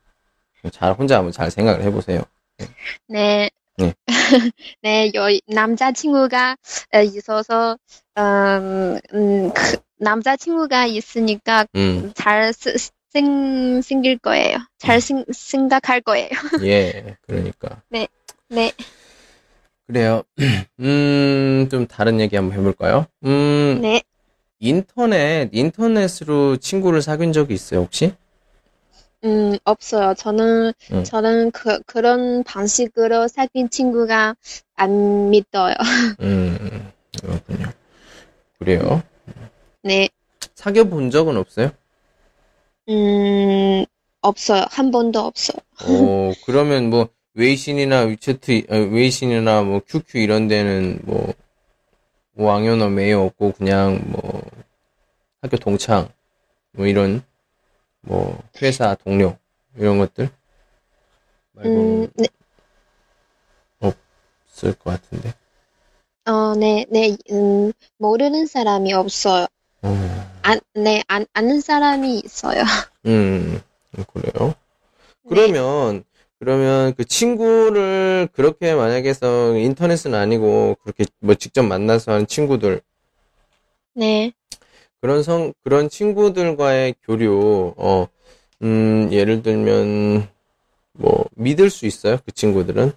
[0.71, 2.23] 잘, 혼자 한번 잘 생각을 해보세요.
[3.09, 3.49] 네.
[3.77, 3.93] 네.
[4.81, 6.55] 네, 여, 남자친구가
[6.93, 7.77] 어, 있어서,
[8.17, 12.75] 음, 음, 그, 남자친구가 있으니까 음, 잘 쓰-
[13.09, 14.57] 생, 생길 거예요.
[14.77, 16.29] 잘 생, 생각할 거예요.
[16.65, 17.81] 예, 그러니까.
[17.89, 18.07] 네.
[19.87, 20.23] 그래요.
[20.79, 23.05] 음, 좀 다른 얘기 한번 해볼까요?
[23.25, 24.01] 음, 네.
[24.59, 28.13] 인터넷, 인터넷으로 친구를 사귄 적이 있어요, 혹시?
[29.25, 30.13] 음, 없어요.
[30.13, 31.03] 저는, 음.
[31.03, 34.35] 저는 그, 그런 방식으로 사귄 친구가
[34.75, 35.73] 안 믿어요.
[36.21, 37.65] 음, 그렇군요.
[38.59, 39.03] 그래요.
[39.81, 40.09] 네.
[40.53, 41.71] 사귀어 본 적은 없어요?
[42.87, 43.85] 음,
[44.21, 44.65] 없어요.
[44.69, 45.57] 한 번도 없어요.
[45.83, 51.33] 어, 그러면 뭐, 웨이신이나 위챗, 어, 웨이신이나 뭐, QQ 이런 데는 뭐,
[52.35, 54.41] 왕연어 매여 없고, 그냥 뭐,
[55.41, 56.09] 학교 동창,
[56.73, 57.23] 뭐 이런,
[58.05, 59.37] 뭐, 회사 동료,
[59.75, 60.29] 이런 것들?
[61.53, 62.27] 말고는 음, 네,
[63.79, 65.33] 없을 것 같은데.
[66.25, 69.47] 어, 네, 네, 음, 모르는 사람이 없어요.
[69.81, 72.61] 어, 안, 네, 안, 아는 사람이 있어요.
[73.05, 73.61] 음,
[74.13, 74.55] 그래요.
[75.23, 75.29] 네.
[75.29, 76.03] 그러면,
[76.39, 82.81] 그러면 그 친구를 그렇게 만약에 해서 인터넷은 아니고 그렇게 뭐 직접 만나서 하는 친구들,
[83.93, 84.33] 네,
[85.05, 88.07] 그런 성, 그런 친구들과의 교류, 어,
[88.63, 90.27] 음, 예를 들면,
[90.93, 92.17] 뭐, 믿을 수 있어요?
[92.25, 92.91] 그 친구들은?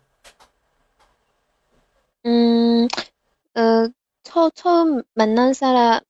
[2.24, 2.88] 음,
[3.54, 3.88] 어,
[4.22, 6.00] 처, 처음 만난 사람이라,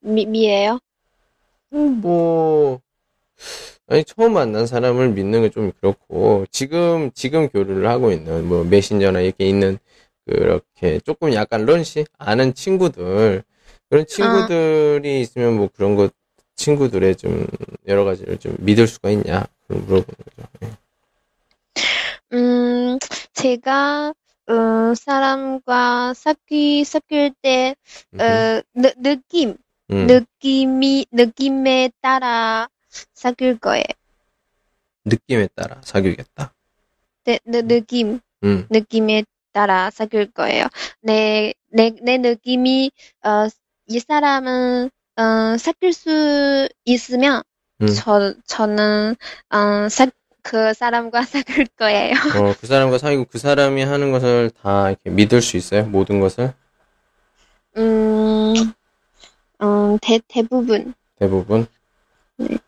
[0.00, 0.78] 미, 미예요?
[1.72, 2.80] 음, 뭐,
[3.86, 9.20] 아니, 처음 만난 사람을 믿는 게 좀 그렇고, 지금, 지금 교류를 하고 있는, 뭐, 메신저나
[9.20, 9.78] 이렇게 있는,
[10.26, 12.04] 그렇게, 조금 약간 런시?
[12.18, 13.42] 아는 친구들,
[13.88, 16.12] 그런 친구들이 있으면 뭐 그런 것,
[16.56, 17.46] 친구들의 좀,
[17.86, 19.46] 여러 가지를 좀 믿을 수가 있냐?
[19.68, 20.48] 물어보는 거죠.
[20.62, 20.70] 예.
[22.36, 22.98] 음,
[23.32, 24.12] 제가,
[24.48, 27.74] 어, 사람과 사귀, 사귈 때,
[28.14, 29.56] 어, 느, 느낌,
[29.90, 32.68] 음, 느낌이, 느낌에 따라
[33.14, 33.84] 사귈 거예요.
[35.04, 36.52] 느낌에 따라 사귀겠다.
[37.24, 40.66] 네, 느, 느낌, 음, 느낌에 따라 사귈 거예요.
[41.00, 42.90] 내, 내, 내 느낌이,
[43.24, 43.48] 어,
[43.88, 47.42] 이 사람은, 어, 사귈 수 있으면,
[47.80, 47.86] 음.
[47.88, 49.16] 저, 저는,
[49.50, 50.06] 어, 사,
[50.42, 52.14] 그 사람과 사귈 거예요.
[52.14, 55.84] 어, 그 사람과 사귀고 그 사람이 하는 것을 다 이렇게 믿을 수 있어요?
[55.86, 56.52] 모든 것을?
[57.78, 58.54] 음,
[59.62, 60.92] 음, 대, 대부분.
[61.18, 61.66] 대부분?
[62.36, 62.58] 네.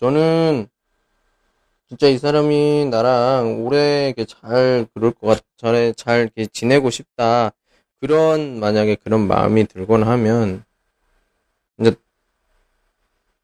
[0.00, 0.66] 저는
[1.88, 7.52] 진짜 이 사람이 나랑 오래 이렇게 잘 그럴 것 같, 잘, 잘 이렇게 지내고 싶다.
[8.12, 10.64] 그런, 만약에 그런 마음이 들거나 하면,
[11.78, 11.94] 이제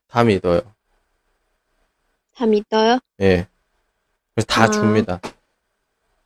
[0.09, 0.61] 다 믿어요.
[2.35, 2.99] 다 믿어요?
[3.21, 3.47] 예.
[4.35, 4.71] 그래서 다 아.
[4.71, 5.21] 줍니다.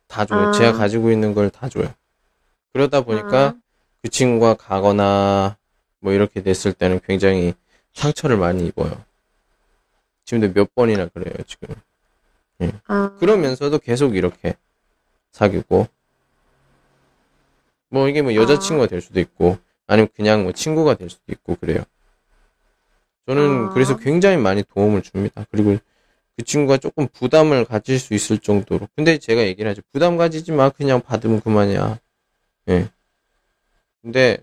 [0.07, 0.47] 다 줘요.
[0.47, 0.51] 아.
[0.51, 1.93] 제가 가지고 있는 걸 다 줘요.
[2.73, 3.55] 그러다 보니까 아.
[4.01, 5.55] 그 친구가 가거나
[5.99, 7.53] 뭐 이렇게 됐을 때는 굉장히
[7.93, 9.05] 상처를 많이 입어요.
[10.25, 11.75] 지금도 몇 번이나 그래요, 지금.
[12.87, 14.55] 아, 그러면서도 계속 이렇게
[15.33, 15.87] 사귀고,
[17.93, 21.83] 뭐 이게 뭐 여자친구가 될 수도 있고, 아니면 그냥 뭐 친구가 될 수도 있고, 그래요.
[23.27, 23.73] 저는 아.
[23.73, 25.45] 그래서 굉장히 많이 도움을 줍니다.
[25.51, 25.77] 그리고
[26.35, 28.87] 그 친구가 조금 부담을 가질 수 있을 정도로.
[28.95, 29.81] 근데 제가 얘기를 하죠.
[29.91, 30.69] 부담 가지지 마.
[30.69, 31.99] 그냥 받으면 그만이야.
[32.69, 32.89] 예.
[34.01, 34.37] 근데,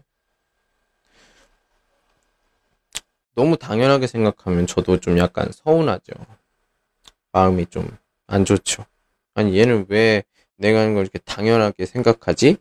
[3.35, 6.13] 너무 당연하게 생각하면 저도 좀 약간 서운하죠.
[7.33, 8.87] 마음이 좀 안 좋죠.
[9.35, 10.23] 아니, 얘는 왜
[10.57, 12.59] 내가 하는 걸 이렇게 당연하게 생각하지?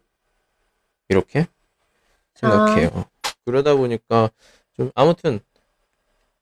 [1.09, 1.47] 이렇게
[2.35, 3.05] 생각해요.
[3.45, 4.29] 그러다 보니까
[4.75, 5.39] 좀 아무튼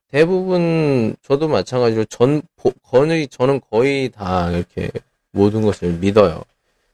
[0.10, 4.90] 대부분 저도 마찬가지로 전 보- 거의 저는 거의 다 이렇게
[5.32, 6.44] 모든 것을 믿어요.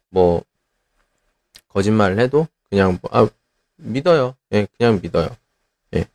[0.10, 0.44] 뭐
[1.70, 3.28] 거짓말을 해도 그냥 뭐, 아
[3.78, 4.36] 믿어요.
[4.54, 5.30] 예, 그냥 믿어요.
[5.96, 6.06] 예.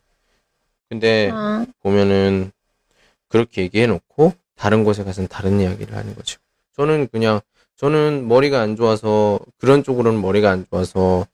[0.88, 2.50] 근데 아, 보면은
[3.28, 6.38] 그렇게 얘기해 놓고 다른 곳에 가서는 다른 이야기를 하는 거죠.
[6.76, 7.40] 저는 그냥
[7.76, 11.26] 저는 머리가 안 좋아서 그런 쪽으로는 머리가 안 좋아서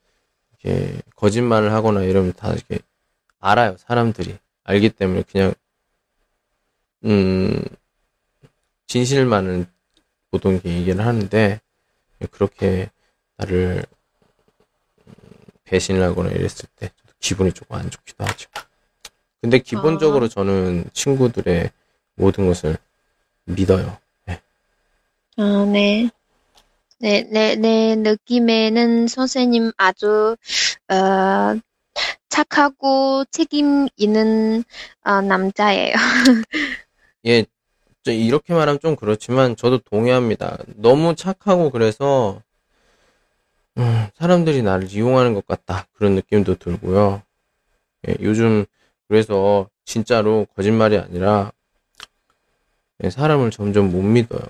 [0.64, 2.78] 이렇게 거짓말을 하거나 이러면 다 이렇게
[3.38, 3.76] 알아요.
[3.78, 5.54] 사람들이 알기 때문에 그냥
[7.04, 7.62] 음
[8.86, 9.66] 진실만은
[10.30, 11.60] 보통 이렇게 얘기를 하는데
[12.30, 12.90] 그렇게
[13.36, 13.84] 나를
[15.06, 15.12] 음,
[15.64, 18.48] 배신을 하거나 이랬을 때 기분이 조금 안 좋기도 하죠.
[19.42, 21.70] 근데 기본적으로 저는 친구들의
[22.16, 22.78] 모든 것을
[23.44, 23.98] 믿어요.
[25.36, 26.10] 아, 네.
[27.04, 30.38] 네, 내, 내 느낌에는 선생님 아주,
[30.88, 31.60] 어,
[32.30, 34.64] 착하고 책임 있는,
[35.04, 35.92] 어, 남자예요.
[37.26, 37.44] 예,
[38.04, 40.56] 저 이렇게 말하면 좀 그렇지만 저도 동의합니다.
[40.76, 42.40] 너무 착하고 그래서
[43.76, 45.86] 음, 사람들이 나를 이용하는 것 같다.
[45.92, 47.20] 그런 느낌도 들고요.
[48.08, 48.64] 예, 요즘
[49.08, 51.52] 그래서 진짜로 거짓말이 아니라
[53.02, 54.40] 예, 사람을 점점 못 믿어요.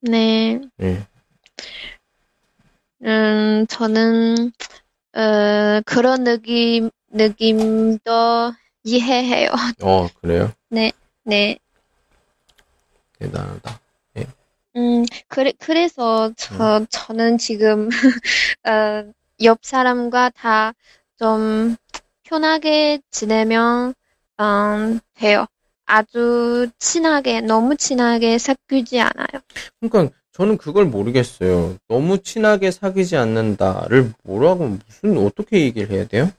[0.00, 0.60] 네.
[0.82, 1.06] 예.
[3.02, 4.52] 음, 저는,
[5.14, 8.52] 어, 그런 느낌, 느낌도
[8.84, 9.50] 이해해요.
[9.82, 10.52] 어, 그래요?
[11.24, 11.58] 네.
[13.18, 13.80] 대단하다.
[14.76, 17.88] 음, 그래, 그래서 저, 저는 지금,
[18.66, 20.72] 어, 옆 사람과 다
[21.18, 21.76] 좀
[22.22, 23.94] 편하게 지내면,
[24.40, 25.46] 음, 돼요.
[25.90, 29.26] 아주 친하게, 너무 친하게 사귀지 않아요.
[29.80, 31.76] 그러니까 저는 그걸 모르겠어요.
[31.88, 36.30] 너무 친하게 사귀지 않는다를 뭐라고 무슨 어떻게 얘기를 해야 돼요?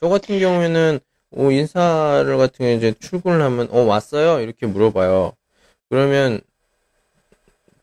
[0.00, 0.98] 저 같은 경우에는
[1.36, 5.32] 어, 인사를 같은 경우에 이제 출근을 하면 어 왔어요 이렇게 물어봐요.
[5.88, 6.40] 그러면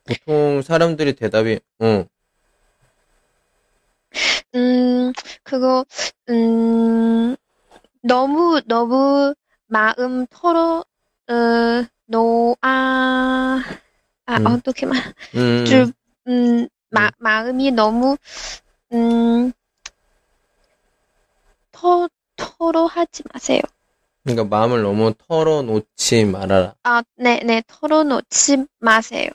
[0.06, 2.06] 보통 사람들이 대답이 어
[4.56, 5.12] 음,
[5.44, 5.86] 그거,
[6.30, 7.36] 음,
[8.02, 9.34] 너무, 너무
[9.68, 10.84] 마음 털어,
[11.30, 13.62] 어, 노, 아,
[14.26, 14.48] 아, 음.
[14.48, 14.98] 어떻게 말,
[15.36, 15.92] 음, 좀,
[16.28, 18.18] 음, 마, 마음이 너무,
[18.94, 19.52] 음,
[21.72, 23.62] 터, 털어하지 마세요.
[24.24, 26.76] 그러니까 마음을 너무 털어놓지 말아라.
[26.84, 29.30] 아, 네, 네, 털어놓지 마세요.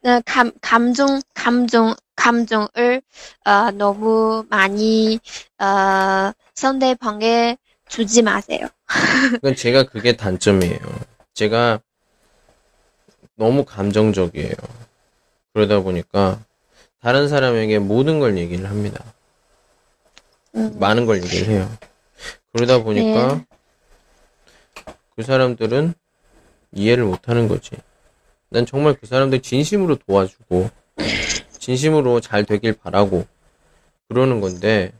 [0.00, 3.02] 네, 감, 감정, 감정, 감정을,
[3.44, 5.18] 어, 너무 많이,
[5.58, 7.56] 어, 상대방에
[7.88, 8.68] 주지 마세요.
[9.40, 10.78] 그러니까 제가 그게 단점이에요.
[11.34, 11.80] 제가
[13.36, 14.52] 너무 감정적이에요.
[15.52, 16.40] 그러다 보니까
[17.00, 19.04] 다른 사람에게 모든 걸 얘기를 합니다.
[20.54, 21.78] 음, 많은 걸 얘기를 해요.
[22.52, 23.46] 그러다 보니까 네.
[25.16, 25.94] 그 사람들은
[26.72, 27.76] 이해를 못 하는 거지.
[28.50, 30.70] 난 정말 그 사람들 진심으로 도와주고,
[31.58, 33.26] 진심으로 잘 되길 바라고,
[34.08, 34.92] 그러는 건데,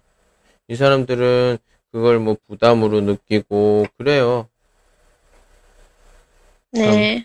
[0.69, 1.59] 이 사람들은
[1.99, 4.47] 그걸 뭐 부담으로 느끼고, 그래요.
[6.71, 7.25] 네.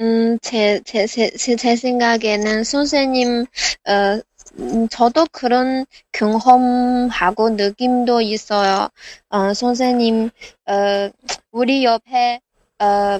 [0.00, 3.46] 음, 제, 제, 제, 제, 제 생각에는 선생님,
[3.88, 4.20] 어,
[4.58, 8.90] 음, 저도 그런 경험하고 느낌도 있어요.
[9.30, 10.28] 어, 선생님,
[10.66, 11.10] 어,
[11.50, 12.40] 우리 옆에,
[12.80, 13.18] 어,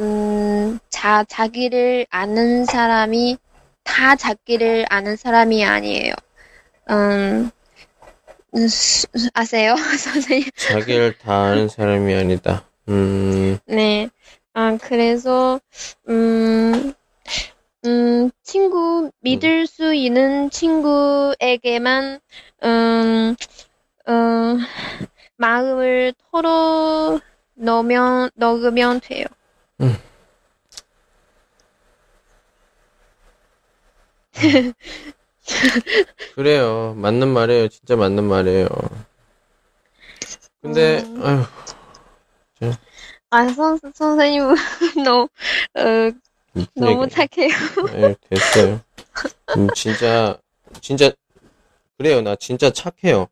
[0.00, 3.36] 음, 자, 자기를 아는 사람이
[3.84, 6.14] 다 자기를 아는 사람이 아니에요.
[6.90, 7.52] 음,
[9.34, 9.74] 아세요?
[9.98, 10.48] 선생님?
[10.56, 12.64] 자기를 다 아는 사람이 아니다.
[12.88, 14.08] 음, 네.
[14.52, 15.60] 아, 그래서,
[16.08, 16.92] 음,
[17.84, 22.20] 음, 친구, 믿을 수 있는 친구에게만,
[22.62, 23.34] 음,
[24.08, 24.58] 음,
[25.36, 27.20] 마음을 털어
[27.54, 29.26] 넣으면, 넣으면 돼요.
[36.34, 36.94] 그래요.
[36.96, 37.68] 맞는 말이에요.
[37.68, 38.66] 진짜 맞는 말이에요.
[40.60, 41.22] 근데, 음.
[41.22, 41.44] 아휴,
[43.30, 44.42] 아, 선, 선생님,
[45.04, 45.28] 너무,
[45.76, 46.10] 어,
[46.74, 47.08] 너무.
[47.08, 47.50] 착해요.
[47.94, 48.80] 예, 됐어요.
[49.56, 50.36] 음, 진짜,
[50.80, 51.12] 진짜,
[51.98, 52.20] 그래요.
[52.20, 53.28] 나 진짜 착해요.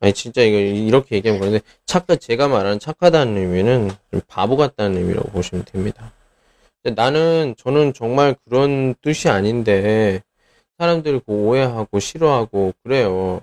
[0.00, 5.28] 아니, 진짜 이거, 이렇게 얘기하면 그런데, 착하, 제가 말하는 착하다는 의미는 좀 바보 같다는 의미라고
[5.30, 6.10] 보시면 됩니다.
[6.82, 10.22] 근데 나는, 저는 정말 그런 뜻이 아닌데,
[10.78, 13.40] 사람들이 그 오해하고 싫어하고, 그래요.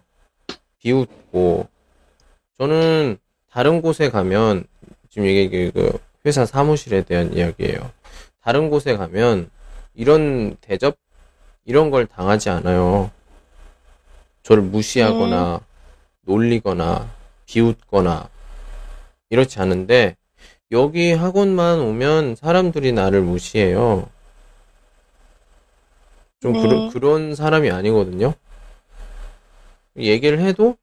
[0.79, 1.67] 비웃고.
[2.57, 3.17] 저는
[3.49, 4.65] 다른 곳에 가면,
[5.09, 7.91] 지금 이게 그, 그 회사 사무실에 대한 이야기예요.
[8.41, 9.49] 다른 곳에 가면
[9.93, 10.97] 이런 대접
[11.65, 13.11] 이런 걸 당하지 않아요.
[14.43, 15.61] 저를 무시하거나
[16.21, 17.09] 놀리거나
[17.45, 18.29] 비웃거나
[19.29, 20.15] 이렇지 않은데
[20.71, 24.09] 여기 학원만 오면 사람들이 나를 무시해요.
[26.41, 26.61] 좀 네.
[26.61, 28.33] 그런 그런 사람이 아니거든요.
[29.95, 30.75] 얘기를 해도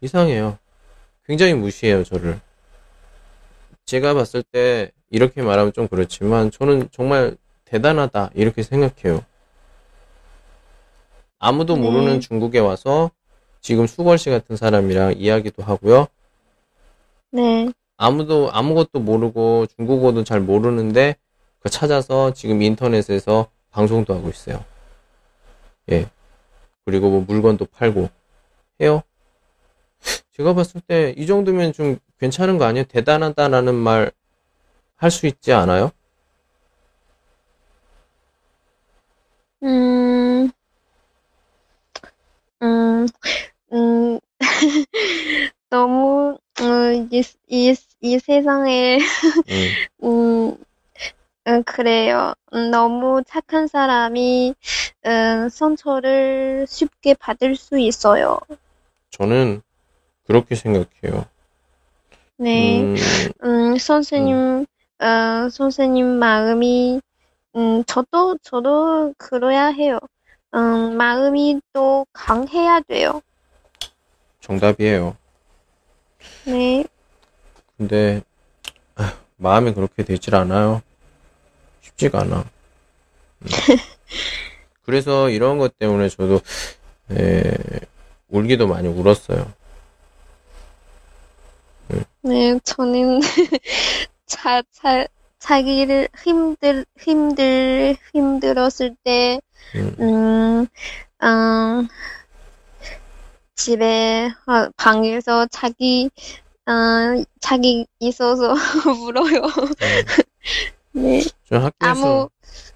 [0.00, 0.58] 이상해요.
[1.26, 2.40] 굉장히 무시해요, 저를.
[3.86, 9.24] 제가 봤을 때 이렇게 말하면 좀 그렇지만 저는 정말 대단하다 이렇게 생각해요.
[11.38, 11.82] 아무도 네.
[11.82, 13.10] 모르는 중국에 와서
[13.60, 16.08] 지금 수걸 씨 같은 사람이랑 이야기도 하고요.
[17.30, 21.16] 네, 아무도 아무것도 모르고 중국어도 잘 모르는데
[21.60, 24.64] 그 찾아서 지금 인터넷에서 방송도 하고 있어요.
[25.90, 26.10] 예.
[26.84, 28.08] 그리고 뭐 물건도 팔고
[28.82, 29.02] 해요.
[30.32, 32.84] 제가 봤을 때 이 정도면 좀 괜찮은 거 아니에요?
[32.86, 34.10] 대단하다라는 말
[34.96, 35.92] 할 수 있지 않아요?
[39.62, 40.50] 음,
[42.62, 43.06] 음,
[43.72, 44.20] 음,
[45.70, 48.98] 너무, 음, 이, 이, 이 세상에,
[49.50, 50.56] 음, 음,
[51.46, 52.32] 음, 그래요.
[52.54, 54.54] 음, 너무 착한 사람이,
[55.04, 58.40] 음, 상처를 쉽게 받을 수 있어요.
[59.10, 59.60] 저는
[60.26, 61.26] 그렇게 생각해요.
[62.38, 62.80] 네.
[62.80, 62.96] 음,
[63.44, 64.64] 음, 선생님,
[65.00, 67.00] 어, 선생님 마음이,
[67.56, 69.98] 음, 저도, 저도 그래야 해요.
[70.54, 73.20] 음, 마음이 또 강해야 돼요.
[74.40, 75.16] 정답이에요.
[76.46, 76.84] 네,
[77.76, 78.22] 근데
[78.96, 80.82] 아, 마음이 그렇게 되질 않아요.
[81.94, 82.44] 쉽지가 않아.
[83.42, 83.46] 음.
[84.84, 86.40] 그래서 이런 것 때문에 저도
[87.10, 87.54] 에,
[88.28, 89.52] 울기도 많이 울었어요.
[92.22, 93.20] 네, 저는,
[94.26, 95.06] 자, 자,
[95.38, 99.40] 자기를 힘들, 힘들, 힘들었을 때,
[99.74, 100.66] 음, 음,
[101.22, 101.88] 음,
[103.54, 106.10] 집에, 어, 방에서 자기,
[106.66, 108.54] 어, 자기 있어서
[109.06, 109.42] 울어요.
[110.94, 112.28] 네, 저 학교에서 아무,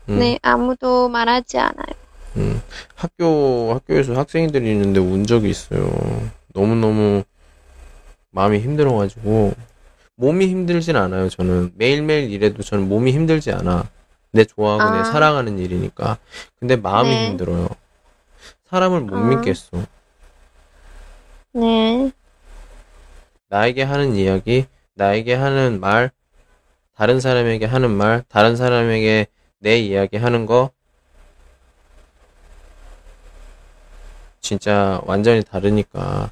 [0.09, 1.94] 음, 네, 아무도 말하지 않아요.
[2.37, 2.61] 음,
[2.94, 5.88] 학교 학교에서 학생들이 있는데 운 적이 있어요.
[6.52, 7.22] 너무 너무
[8.31, 9.54] 마음이 힘들어가지고
[10.16, 11.28] 몸이 힘들진 않아요.
[11.28, 13.88] 저는 매일매일 일해도 저는 몸이 힘들지 않아.
[14.33, 15.04] 내 좋아하고 내 아.
[15.04, 16.18] 사랑하는 일이니까.
[16.59, 17.28] 근데 마음이 네.
[17.28, 17.68] 힘들어요.
[18.68, 19.20] 사람을 못 아.
[19.20, 19.78] 믿겠어.
[21.52, 22.11] 네,
[23.48, 26.11] 나에게 하는 이야기, 나에게 하는 말,
[26.98, 29.28] 다른 사람에게 하는 말, 다른 사람에게
[29.61, 30.72] 내 이야기 하는 거,
[34.40, 36.28] 진짜 완전히 다르니까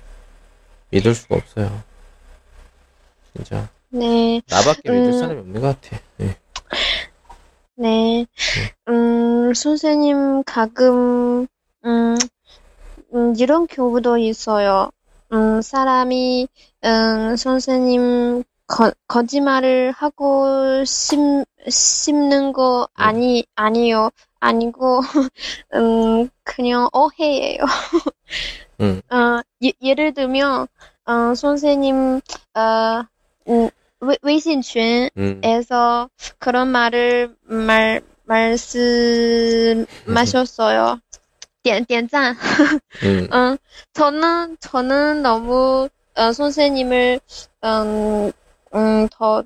[0.91, 1.85] 믿을 수가 없어요.
[3.33, 3.69] 진짜.
[3.91, 5.13] 네, 나밖에 믿을 음.
[5.13, 6.01] 사람이 없는 것 같아.
[6.17, 6.37] 네.
[7.77, 8.27] 네.
[8.89, 11.47] 음, 선생님 가끔,
[11.85, 12.17] 음,
[13.15, 14.91] 음, 이런 경우도 있어요.
[15.33, 16.49] 음, 사람이,
[16.83, 18.43] 음, 선생님
[19.07, 23.05] 거짓말을 하고 심는 거 네.
[23.05, 25.01] 아니 아니요 아니고
[25.75, 27.59] 음 그냥 오해예요.
[28.81, 29.01] 음.
[29.11, 30.67] 어 예, 를 들면
[31.07, 32.21] 어 선생님
[32.55, 33.05] 어
[33.49, 36.35] 음, 웨, 외신群에서 음.
[36.39, 39.87] 그런 말을 말 말씀하셨어요.
[41.67, 42.09] 음.
[42.09, 42.37] 짠
[43.03, 43.29] 음.
[43.33, 43.57] 어,
[43.93, 47.21] 저는 저는 너무 어, 선생님을
[47.65, 48.33] 음
[48.75, 49.43] 음, 더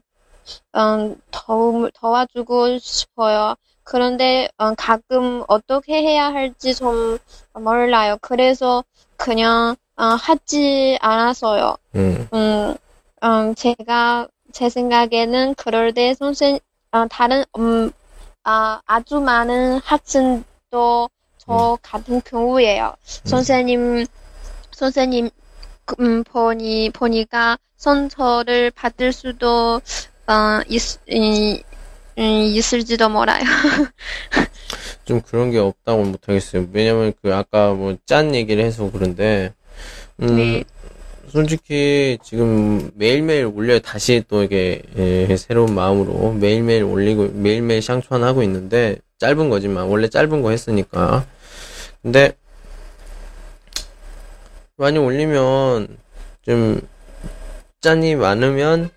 [0.76, 3.54] 음, 도움 도와주고 싶어요.
[3.84, 7.18] 그런데 음, 가끔 어떻게 해야 할지 좀
[7.54, 8.16] 몰라요.
[8.20, 8.84] 그래서
[9.16, 11.76] 그냥 어, 하지 않았어요.
[11.96, 12.74] 음, 음,
[13.22, 16.58] 음, 제가, 제 생각에는 그럴 때 선생,
[16.92, 17.90] 어, 다른, 음,
[18.44, 22.94] 아, 아주 많은 학생도 저 같은 경우예요.
[23.02, 24.06] 선생님,
[24.72, 25.39] 선생님, 그,
[26.00, 29.80] 음, 보니, 보니까 선처를 받을 수도,
[30.26, 31.62] 어, 있, 이,
[32.18, 33.42] 음, 있을지도 몰라요.
[35.04, 36.68] 좀 그런 게 없다고 못하겠어요.
[36.72, 39.52] 왜냐면 그 아까 뭐 짠 얘기를 해서 그런데,
[40.22, 40.64] 음, 네.
[41.30, 43.78] 솔직히 지금 매일매일 올려요.
[43.80, 50.08] 다시 또 이게 예, 새로운 마음으로 매일매일 올리고 매일매일 샹추안 하고 있는데 짧은 거지만 원래
[50.08, 51.26] 짧은 거 했으니까.
[52.02, 52.32] 근데
[54.80, 55.98] 많이 올리면
[56.40, 56.80] 좀
[57.82, 58.88] 짠이 많으면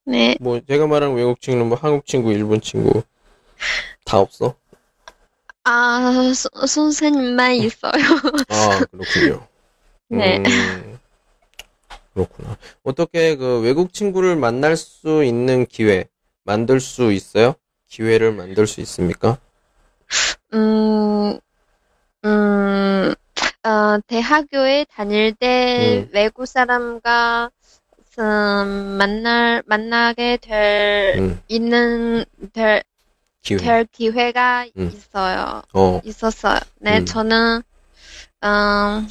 [0.07, 0.39] 네.
[0.39, 3.03] 뭐, 제가 말하는 외국 친구는 뭐, 한국 친구, 일본 친구,
[4.05, 4.57] 다 없어?
[5.65, 7.93] 아, 서- 선생님만 있어요.
[8.49, 9.47] 아, 그렇군요.
[10.09, 10.41] 네.
[10.43, 10.99] 음,
[12.15, 12.57] 그렇구나.
[12.83, 16.07] 어떻게 그 외국 친구를 만날 수 있는 기회
[16.45, 17.55] 만들 수 있어요?
[17.89, 19.39] 기회를 만들 수 있습니까?
[20.55, 21.39] 음,
[22.25, 23.15] 음,
[23.65, 26.09] 어, 대학교에 다닐 때 음.
[26.13, 27.51] 외국 사람과
[28.19, 32.83] 음, 만날, 만나게 될, 음, 있는, 될,
[33.43, 33.59] 기회.
[33.59, 34.91] 될 기회가 음.
[34.93, 35.63] 있어요.
[35.75, 36.59] 어, 있었어요.
[36.81, 37.05] 네, 음.
[37.05, 37.63] 저는,
[38.43, 39.09] 음,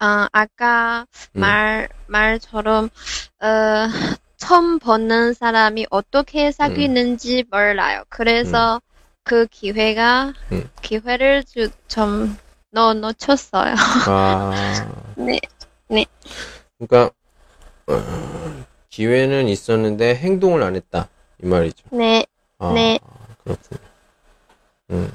[0.00, 1.06] 어, 아까
[1.36, 1.40] 음.
[1.40, 2.88] 말, 말처럼,
[3.40, 3.46] 어,
[4.36, 8.02] 처음 보는 사람이 어떻게 사귀는지 몰라요.
[8.08, 8.80] 그래서
[9.22, 10.68] 그 기회가, 음.
[10.82, 12.36] 기회를 주, 좀,
[12.70, 13.74] 놓, 놓쳤어요.
[14.08, 15.38] 아, 네,
[16.78, 17.10] 그러니까
[17.86, 17.94] 어,
[18.98, 21.08] 기회는 있었는데 행동을 안 했다
[21.40, 21.84] 이 말이죠.
[21.92, 22.26] 네,
[22.58, 22.98] 아, 네.
[23.44, 23.80] 그렇군요.
[24.90, 25.12] 음.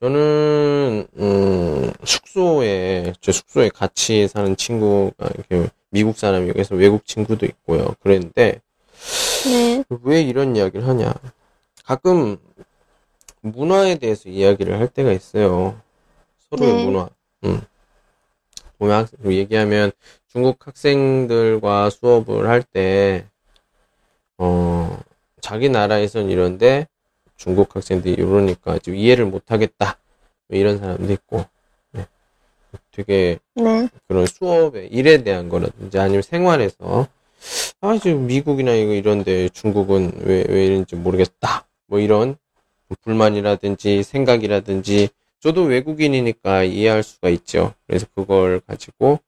[0.00, 7.94] 저는 음, 숙소에 저 숙소에 같이 사는 친구가 이렇게 미국 사람이 그래서 외국 친구도 있고요.
[8.00, 8.62] 그랬는데
[9.44, 11.12] 네, 왜 이런 이야기를 하냐?
[11.84, 12.38] 가끔
[13.42, 15.78] 문화에 대해서 이야기를 할 때가 있어요.
[16.48, 16.84] 서로의 네.
[16.86, 17.10] 문화.
[17.44, 17.60] 음.
[18.78, 19.92] 보면 학- 얘기하면
[20.28, 23.26] 중국 학생들과 수업을 할 때,
[24.38, 24.98] 어,
[25.40, 26.86] 자기 나라에선 이런데
[27.36, 29.98] 중국 학생들이 이러니까 좀 이해를 못 하겠다.
[30.48, 31.44] 뭐 이런 사람도 있고,
[31.92, 32.06] 네.
[32.92, 37.08] 되게 네, 그런 수업에 일에 대한 거라든지 아니면 생활에서
[37.80, 42.36] 아 지금 미국이나 이거 이런데 중국은 왜 왜 이런지 모르겠다 뭐 이런
[43.02, 45.08] 불만이라든지 생각이라든지
[45.40, 49.20] 저도 외국인이니까 이해할 수가 있죠 그래서 그걸 가지고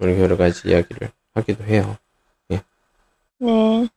[0.00, 1.96] 여러 가지 이야기를 하기도 해요
[3.40, 3.88] 네.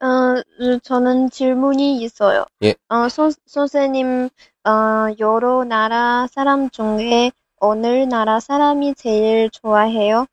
[0.00, 2.46] 어, 저는 질문이 있어요.
[2.62, 2.74] 예.
[2.88, 4.28] 어, 선, 선생님,
[4.64, 4.70] 어,
[5.18, 10.26] 여러 나라 사람 중에 어느 나라 사람이 제일 좋아해요?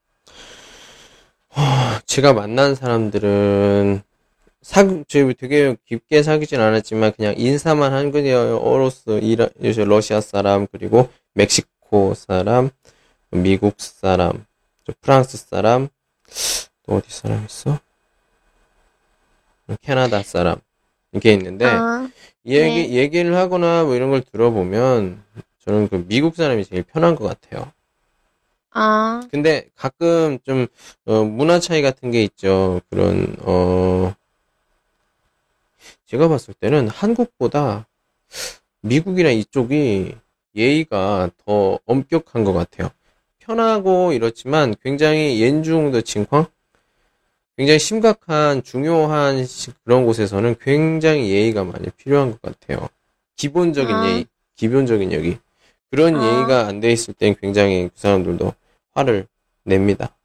[2.06, 4.02] 제가 만난 사람들은
[4.70, 12.14] 사 저희 되게 깊게 사귀진 않았지만 그냥 인사만 한 거로서 이라 러시아 사람 그리고 멕시코
[12.14, 12.70] 사람
[13.32, 14.46] 미국 사람
[14.86, 15.88] 저 프랑스 사람
[16.84, 17.80] 또 어디 사람 있어?
[19.82, 20.58] 캐나다 사람
[21.14, 22.08] 이게 있는데 아,
[22.44, 22.94] 이 얘기 네.
[22.94, 25.24] 얘기를 하거나 뭐 이런 걸 들어보면
[25.66, 27.72] 저는 그 미국 사람이 제일 편한 것 같아요.
[28.70, 30.68] 아, 근데 가끔 좀
[31.06, 32.82] 어, 문화 차이 같은 게 있죠.
[32.92, 34.14] 그런 어
[36.10, 37.88] 제가 봤을 때는 한국보다
[38.82, 40.16] 미국이나 이쪽이
[40.56, 42.90] 예의가 더 엄격한 것 같아요.
[43.38, 46.48] 편하고 이렇지만 굉장히 옌중도 칭황?
[47.56, 49.46] 굉장히 심각한 중요한
[49.84, 52.90] 그런 곳에서는 굉장히 예의가 많이 필요한 것 같아요.
[53.36, 54.08] 기본적인 아.
[54.10, 55.38] 예의, 기본적인 여기.
[55.92, 56.26] 그런 아.
[56.26, 58.52] 예의가 안 돼 있을 땐 굉장히 그 사람들도
[58.94, 59.28] 화를
[59.64, 60.16] 냅니다.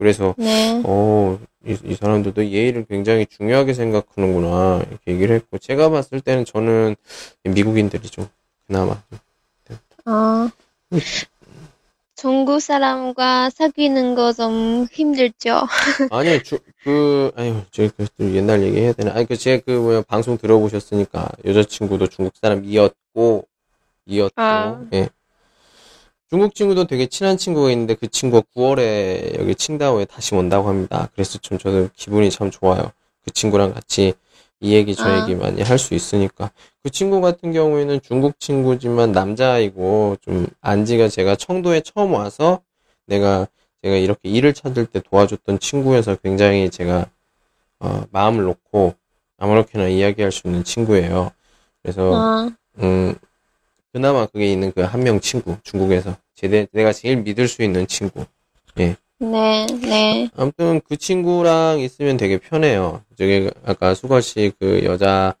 [0.00, 0.04] 예.
[0.04, 6.20] 그래서 네, 어, 이, 이 사람들도 예의를 굉장히 중요하게 생각하는구나 이렇게 얘기를 했고 제가 봤을
[6.20, 6.96] 때는 저는
[7.44, 8.26] 미국인들이 좀
[8.66, 9.02] 그나마
[10.06, 10.48] 어,
[12.16, 15.66] 중국 사람과 사귀는 거 좀 힘들죠?
[16.10, 19.12] 아니요, 주, 그, 아유, 제가 그, 좀 옛날 얘기 해야 되나?
[19.14, 23.46] 아니, 그, 제가 그, 뭐야, 방송 들어보셨으니까, 여자친구도 중국 사람이었고,
[24.06, 24.84] 이었고, 아.
[24.92, 25.08] 예.
[26.30, 31.08] 중국 친구도 되게 친한 친구가 있는데, 그 친구가 9월에 여기 칭다오에 다시 온다고 합니다.
[31.14, 32.92] 그래서 좀 저도 기분이 참 좋아요.
[33.24, 34.14] 그 친구랑 같이
[34.60, 35.22] 이 얘기 저 아.
[35.22, 36.50] 얘기 많이 할 수 있으니까.
[36.84, 42.60] 그 친구 같은 경우에는 중국 친구지만 남자이고, 좀, 안지가 제가 청도에 처음 와서,
[43.06, 43.48] 내가
[43.82, 47.06] 제가 이렇게 일을 찾을 때 도와줬던 친구여서 굉장히 제가
[47.80, 48.94] 어, 마음을 놓고
[49.38, 51.32] 아무렇게나 이야기할 수 있는 친구예요.
[51.82, 52.50] 그래서 어,
[52.82, 53.14] 음
[53.92, 58.24] 그나마 그게 있는 그 한 명 친구 중국에서 제대 내가 제일 믿을 수 있는 친구.
[58.76, 60.28] 네, 네.
[60.34, 63.02] 아무튼 그 친구랑 있으면 되게 편해요.
[63.18, 65.34] 저기 아까 수걸 씨 그 여자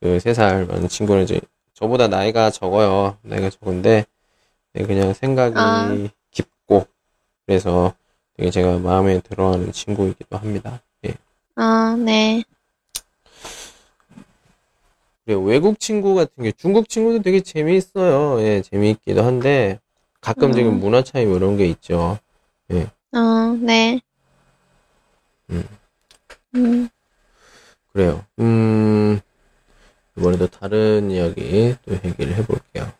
[0.00, 1.40] 그 세 살 많은 친구는 이제
[1.74, 3.18] 저보다 나이가 적어요.
[3.22, 4.04] 나이가 적은데
[4.74, 6.08] 네, 그냥 생각이 아.
[6.30, 6.86] 깊고
[7.46, 7.94] 그래서
[8.36, 10.82] 되게 제가 마음에 들어하는 친구이기도 합니다.
[11.06, 11.14] 예.
[11.56, 12.44] 아, 네.
[15.26, 18.40] 그리고 외국 친구 같은 게 중국 친구도 되게 재미있어요.
[18.42, 19.80] 예, 재미있기도 한데
[20.20, 20.80] 가끔 지금 음.
[20.80, 22.18] 문화 차이 뭐 이런 게 있죠.
[23.12, 24.00] 어, 네.
[25.50, 25.64] 음.
[26.54, 26.88] 음,
[27.92, 28.24] 그래요.
[28.38, 29.20] 음,
[30.16, 32.92] 이번에도 다른 이야기 또 얘기를 해볼게요.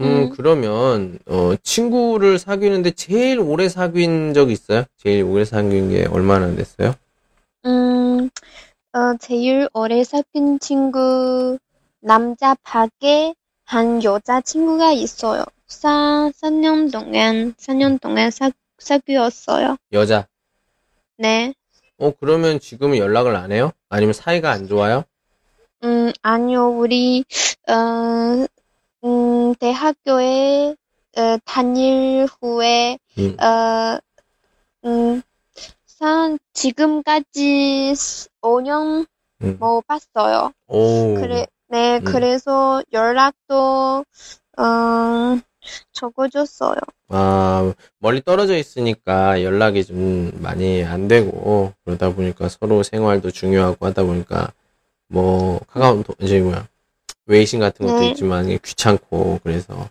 [0.00, 0.30] 음, 음.
[0.36, 4.84] 그러면, 어, 친구를 사귀는데 제일 오래 사귄 적 있어요?
[4.96, 6.94] 제일 오래 사귄 게 얼마나 됐어요?
[7.66, 8.28] 음,
[8.94, 11.58] 어, 제일 오래 사귄 친구,
[12.00, 13.34] 남자 밖에
[13.64, 15.46] 한 여자 친구가 있어요.
[15.66, 19.78] 사, 4년 동안, 4년 동안 사, 사귀었어요.
[19.92, 20.26] 여자.
[21.16, 21.54] 네.
[21.96, 23.72] 어, 그러면 지금은 연락을 안 해요?
[23.88, 25.04] 아니면 사이가 안 좋아요?
[25.84, 27.24] 음, 아니요, 우리,
[27.70, 28.46] 어,
[29.04, 30.76] 음, 대학교에,
[31.16, 33.36] 어, 다닐 후에, 음.
[33.40, 33.98] 어,
[34.84, 35.22] 음,
[36.02, 37.94] 산, 지금까지
[38.40, 39.06] 5년
[39.42, 39.56] 음.
[39.60, 40.52] 뭐 봤어요.
[40.66, 41.14] 오.
[41.14, 42.04] 그래, 네, 음.
[42.04, 44.04] 그래서 연락도,
[44.58, 45.38] 어,
[45.92, 46.80] 적어줬어요.
[47.10, 54.02] 아, 멀리 떨어져 있으니까 연락이 좀 많이 안 되고, 그러다 보니까 서로 생활도 중요하고 하다
[54.02, 54.52] 보니까,
[55.06, 56.66] 뭐, 카카오톡, 이제 뭐야,
[57.26, 58.08] 웨이신 같은 것도 네.
[58.10, 59.88] 있지만, 귀찮고, 그래서,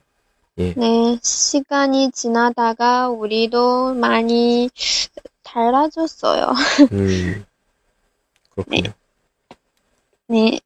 [0.57, 0.73] 예.
[0.75, 4.69] 네, 시간이 지나다가 우리도 많이
[5.43, 6.53] 달라졌어요.
[6.91, 7.45] 음,
[8.51, 8.91] 그렇군요.
[10.27, 10.59] 네,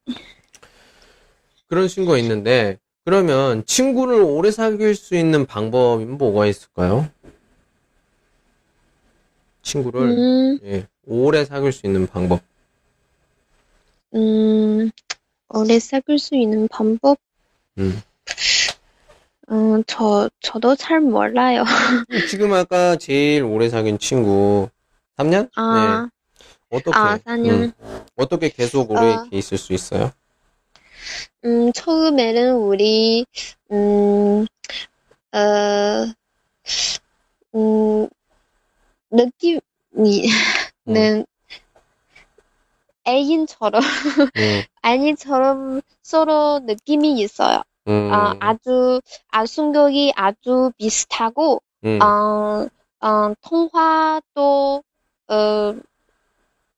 [1.68, 7.10] 그런 친구가 있는데, 그러면 친구를 오래 사귈 수 있는 방법이 뭐가 있을까요?
[9.62, 12.40] 친구를, 음, 예, 오래 사귈 수 있는 방법.
[14.14, 14.90] 음,
[15.48, 17.18] 오래 사귈 수 있는 방법?
[17.78, 18.00] 음.
[19.50, 21.62] 음, 저, 저도 잘 몰라요.
[22.28, 24.68] 지금 아까 제일 오래 사귄 친구,
[25.16, 25.48] 3년?
[25.56, 26.08] 아,
[26.70, 27.50] 어떻게, 아, 4년.
[27.50, 27.72] 음,
[28.16, 29.12] 어떻게 계속 오래 어.
[29.12, 30.10] 이렇게 있을 수 있어요?
[31.44, 33.24] 음, 처음에는 우리,
[33.70, 34.46] 음,
[35.32, 36.06] 어,
[37.54, 38.08] 음,
[39.10, 40.28] 느낌이,
[40.86, 41.24] 는
[43.06, 43.80] 애인처럼,
[44.36, 47.62] 음, 아니처럼 서로 느낌이 있어요.
[47.88, 52.66] 음, 어, 아주, 아, 성격이 아주 비슷하고, 음, 어,
[53.00, 54.82] 어, 통화도,
[55.28, 55.74] 어,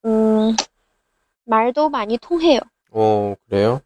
[0.05, 0.57] 음,
[1.45, 2.61] 말도 많이 통해요.
[2.91, 3.81] 어, 그래요?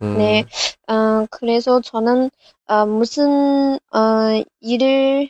[0.00, 0.44] 음, 네,
[0.88, 2.30] 어, 그래서 저는,
[2.66, 5.28] 어, 무슨, 어, 일을,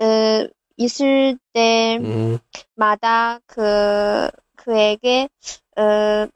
[0.00, 5.28] 어, 있을 때마다 음, 그, 그에게,
[5.76, 6.28] 어,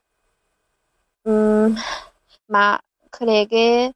[1.26, 1.74] 음,
[2.47, 2.78] 마,
[3.11, 3.93] 그에게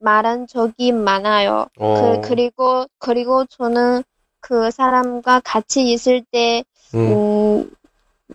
[0.00, 1.66] 말한 적이 많아요.
[1.78, 4.02] 어, 그, 그리고, 그리고 저는
[4.40, 7.70] 그 사람과 같이 있을 때, 음,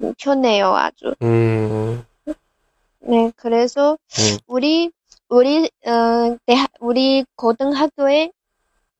[0.02, 1.16] 음, 편해요, 아주.
[1.22, 2.06] 음,
[3.00, 4.92] 네, 그래서 음, 우리,
[5.30, 8.32] 우리, 어, 대학, 우리 고등학교에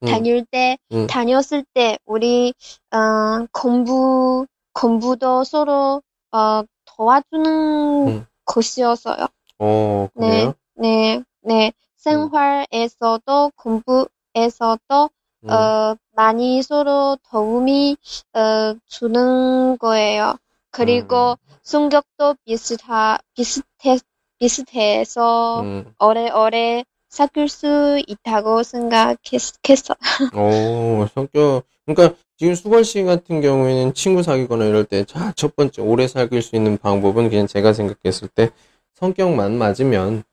[0.04, 1.08] 음, 다닐 때, 음.
[1.08, 2.54] 다녔을 때, 우리,
[2.92, 6.02] 어, 공부, 공부도 서로,
[6.32, 8.26] 어, 도와주는 음.
[8.46, 9.28] 곳이었어요.
[9.60, 10.54] 어, 그래요?
[10.76, 11.72] 네, 네.
[12.04, 15.10] 생활에서도, 공부에서도,
[15.46, 17.98] 음, 어, 많이 서로 도움이,
[18.34, 20.36] 어, 주는 거예요.
[20.70, 21.36] 그리고 음.
[21.62, 23.98] 성격도 비슷하, 비슷해,
[24.40, 29.96] 비슷해서 음, 오래오래 사귈 수 있다고 생각했어.
[30.36, 35.82] 오, 성격, 그러니까 지금 수걸 씨 같은 경우에는 친구 사귀거나 이럴 때, 자, 첫 번째
[35.84, 38.50] 오래 사귈 수 있는 방법은 그냥 제가 생각했을 때
[38.96, 40.24] 성격만 맞으면,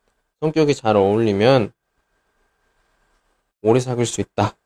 [0.41, 1.73] 성격이 잘 어울리면,
[3.63, 4.57] 오래 사귈 수 있다.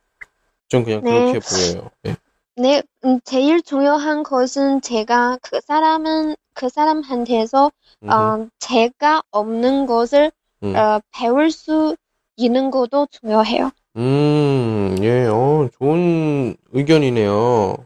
[0.68, 1.10] 좀 그냥 네.
[1.10, 1.90] 그렇게 보여요.
[2.06, 2.16] 예.
[2.56, 7.72] 네, 음, 제일 중요한 것은 제가 그 사람은, 그 사람한테서.
[8.06, 10.30] 어, 제가 없는 것을,
[10.62, 10.76] 음.
[10.76, 11.96] 어, 배울 수
[12.36, 13.70] 있는 것도 중요해요.
[13.96, 17.76] 음, 예, 어, 좋은 의견이네요.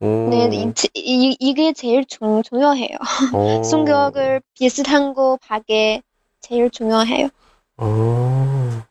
[0.00, 2.96] 오, 네, 이, 이, 이게 제일 중, 중요해요.
[3.32, 6.02] 어, 성격을 비슷한 거 봐게
[6.48, 7.28] 제일 중요해요.
[7.76, 8.82] 어,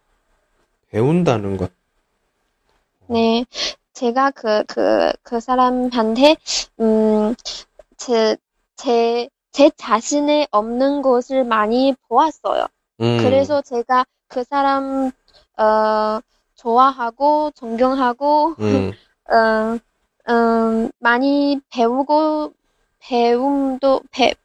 [0.91, 1.71] 배운다는 것.
[3.07, 3.45] 네,
[3.93, 6.35] 제가 그, 그, 그 사람한테,
[6.79, 7.33] 음,
[7.97, 8.37] 제,
[8.75, 12.67] 제, 제 자신의 없는 것을 많이 보았어요.
[13.01, 15.09] 음, 그래서 제가 그 사람,
[15.57, 16.19] 어,
[16.53, 18.91] 좋아하고, 존경하고, 음,
[19.31, 19.79] 어,
[20.31, 22.53] 음, 많이 배우고,
[22.99, 24.35] 배움도, 배,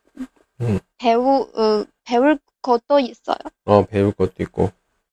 [0.63, 0.79] 음.
[0.97, 3.37] 배우, 어, 배울 것도 있어요.
[3.65, 4.71] 어, 배울 것도 있고,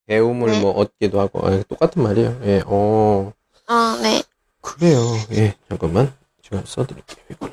[0.08, 0.62] 배움을 네.
[0.62, 2.40] 뭐 얻기도 하고, 아, 똑같은 말이에요.
[2.44, 3.34] 예, 어,
[3.68, 4.24] 아, 네.
[4.62, 5.00] 그래요.
[5.32, 6.14] 예, 잠깐만.
[6.42, 7.50] 제가 써드릴게요, 이거.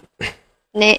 [0.74, 0.98] 네.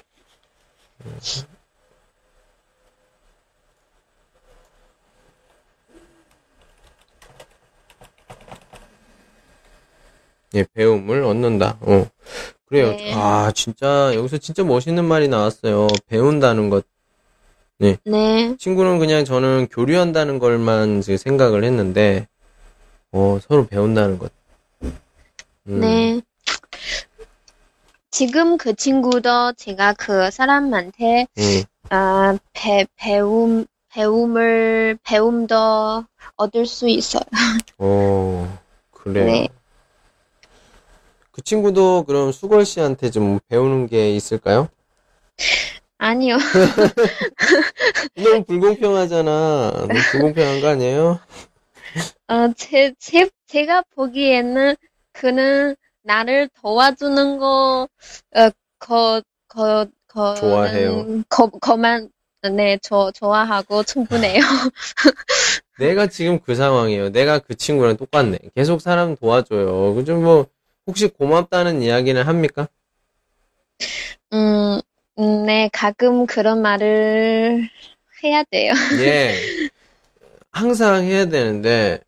[10.54, 11.78] 예, 배움을 얻는다.
[11.80, 12.06] 어.
[12.66, 12.90] 그래요.
[12.90, 13.12] 네.
[13.14, 15.88] 아, 진짜, 여기서 진짜 멋있는 말이 나왔어요.
[16.06, 16.86] 배운다는 것.
[18.04, 18.56] 네.
[18.58, 22.26] 친구는 그냥 저는 교류한다는 걸만 생각을 했는데,
[23.12, 24.32] 어, 서로 배운다는 것.
[24.82, 26.20] 음, 네.
[28.10, 36.04] 지금 그 친구도 제가 그 사람한테, 음, 아, 배, 배움, 배움을, 배움도
[36.36, 37.22] 얻을 수 있어요.
[37.78, 38.58] 어,
[38.90, 39.26] 그래요.
[39.26, 39.48] 네.
[41.30, 44.68] 그 친구도 그럼 수걸 씨한테 좀 배우는 게 있을까요?
[45.98, 46.36] 아니요.
[48.14, 49.72] 너무 불공평하잖아.
[49.72, 51.20] 너무 불공평한 거 아니에요?
[52.28, 54.76] 어, 제, 제, 제가 보기에는
[55.12, 57.88] 그는 나를 도와주는 거,
[58.36, 61.22] 어, 거, 거, 거, 좋아해요.
[61.28, 62.10] 거, 거만,
[62.52, 64.40] 네, 저, 좋아하고 충분해요.
[65.78, 67.10] 내가 지금 그 상황이에요.
[67.10, 68.38] 내가 그 친구랑 똑같네.
[68.54, 69.94] 계속 사람 도와줘요.
[69.94, 70.16] 그죠?
[70.20, 70.46] 뭐,
[70.86, 72.68] 혹시 고맙다는 이야기는 합니까?
[74.32, 74.80] 음,
[75.18, 77.68] 음, 네, 가끔 그런 말을
[78.22, 78.72] 해야 돼요.
[79.00, 79.34] 예.
[80.52, 82.00] 항상 해야 되는데,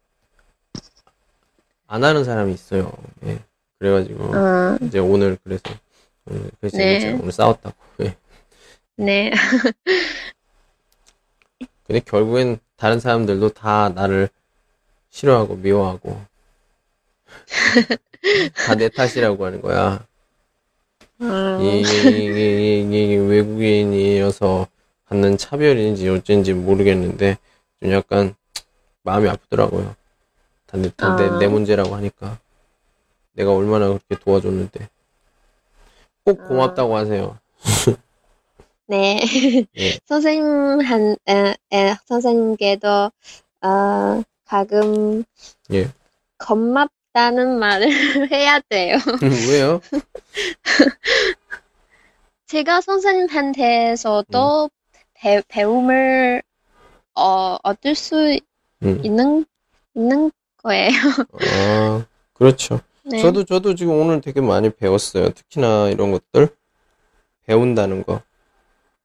[1.87, 2.93] 안 하는 사람이 있어요.
[3.25, 3.39] 예.
[3.79, 5.63] 그래가지고, 어, 이제 오늘 그래서,
[6.27, 6.99] 오늘, 그래서 네.
[7.01, 7.77] 제가 오늘 싸웠다고.
[8.01, 8.17] 예.
[8.97, 9.31] 네,
[11.87, 14.29] 근데 결국엔 다른 사람들도 다 나를
[15.11, 16.21] 싫어하고 미워하고,
[18.55, 20.07] 다 내 탓이라고 하는 거야.
[21.23, 24.67] 어, 이, 이, 이, 이 외국인이어서
[25.07, 27.37] 받는 차별인지 어쩐지 모르겠는데
[27.81, 28.35] 좀 약간
[29.03, 29.95] 마음이 아프더라고요.
[30.67, 31.39] 다 내, 다 내, 아.
[31.39, 32.39] 내 문제라고 하니까
[33.33, 34.89] 내가 얼마나 그렇게 도와줬는데
[36.25, 37.39] 꼭 고맙다고 하세요.
[38.87, 39.21] 네.
[39.79, 39.99] 예.
[40.07, 42.89] 선생님 한, 에, 에, 선생님께도,
[43.63, 45.23] 어, 가끔,
[45.73, 45.89] 예.
[46.39, 47.89] 고맙 다는 말을
[48.33, 48.97] 해야 돼요.
[49.49, 49.81] 왜요?
[52.47, 54.71] 제가 선생님한테서도
[55.15, 56.43] 배, 배움을,
[57.15, 58.39] 어, 얻을 수
[58.83, 59.01] 음.
[59.05, 59.45] 있는,
[59.95, 60.93] 있는 거예요.
[61.33, 62.81] 아, 그렇죠.
[63.05, 63.21] 네.
[63.21, 65.31] 저도 저도 지금 오늘 되게 많이 배웠어요.
[65.31, 66.49] 특히나 이런 것들
[67.47, 68.23] 배운다는 거.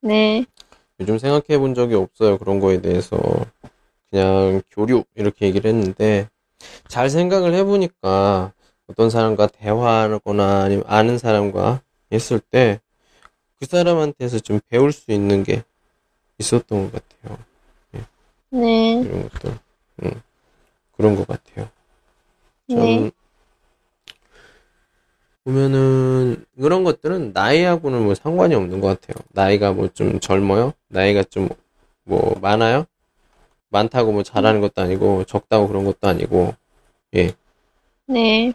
[0.02, 0.46] 네.
[1.00, 2.38] 요즘 생각해 본 적이 없어요.
[2.38, 3.18] 그런 거에 대해서.
[4.10, 6.30] 그냥 교류, 이렇게 얘기를 했는데,
[6.88, 8.54] 잘 생각을 해보니까,
[8.88, 12.80] 어떤 사람과 대화하거나 아니면 아는 사람과 했을 때,
[13.60, 15.64] 그 사람한테서 좀 배울 수 있는 게
[16.38, 17.38] 있었던 것 같아요.
[18.52, 19.02] 네.
[19.02, 19.58] 이런 것들.
[20.04, 20.22] 음,
[20.96, 21.70] 그런 것 같아요.
[22.70, 23.12] 참, 네.
[25.44, 29.24] 보면은, 그런 것들은 나이하고는 뭐 상관이 없는 것 같아요.
[29.34, 30.74] 나이가 뭐 좀 젊어요?
[30.90, 31.50] 나이가 좀
[32.08, 32.86] 뭐 많아요?
[33.76, 36.56] 많다고 뭐 잘하는 것도 아니고, 적다고 그런 것도 아니고,
[37.16, 37.34] 예.
[38.08, 38.54] 네.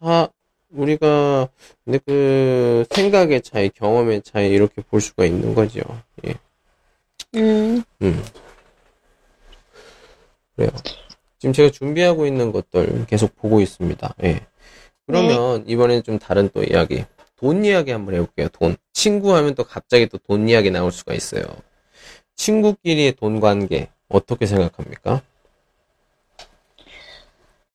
[0.00, 0.28] 다,
[0.70, 1.48] 우리가,
[1.84, 5.80] 근데 그, 생각의 차이, 경험의 차이, 이렇게 볼 수가 있는 거죠.
[6.26, 6.34] 예.
[7.34, 8.24] 음, 음.
[10.54, 10.70] 그래요.
[11.40, 14.14] 지금 제가 준비하고 있는 것들 계속 보고 있습니다.
[14.22, 14.46] 예.
[15.06, 17.04] 그러면 이번엔 좀 다른 또 이야기.
[17.36, 18.48] 돈 이야기 한번 해볼게요.
[18.52, 18.76] 돈.
[18.92, 21.42] 친구 하면 또 갑자기 또 돈 이야기 나올 수가 있어요.
[22.36, 25.22] 친구끼리의 돈 관계 어떻게 생각합니까?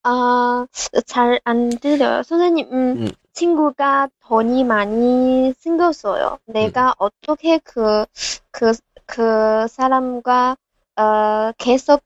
[0.04, 0.66] 아,
[1.06, 2.24] 잘 안 들려요.
[2.24, 3.12] 선생님, 음, 음.
[3.34, 6.40] 친구가 돈이 많이 생겼어요.
[6.46, 8.06] 내가 어떻게 그,
[8.52, 8.74] 그,
[9.06, 10.58] 그 사람과,
[10.98, 12.02] 어, 계속,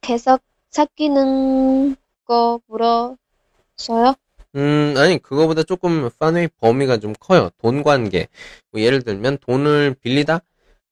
[0.00, 4.14] 계속 사귀는 거 물어서요?
[4.56, 7.50] 음, 아니, 그거보다 조금 파네의 범위가 좀 커요.
[7.58, 8.28] 돈 관계.
[8.70, 10.40] 뭐 예를 들면 돈을 빌리다?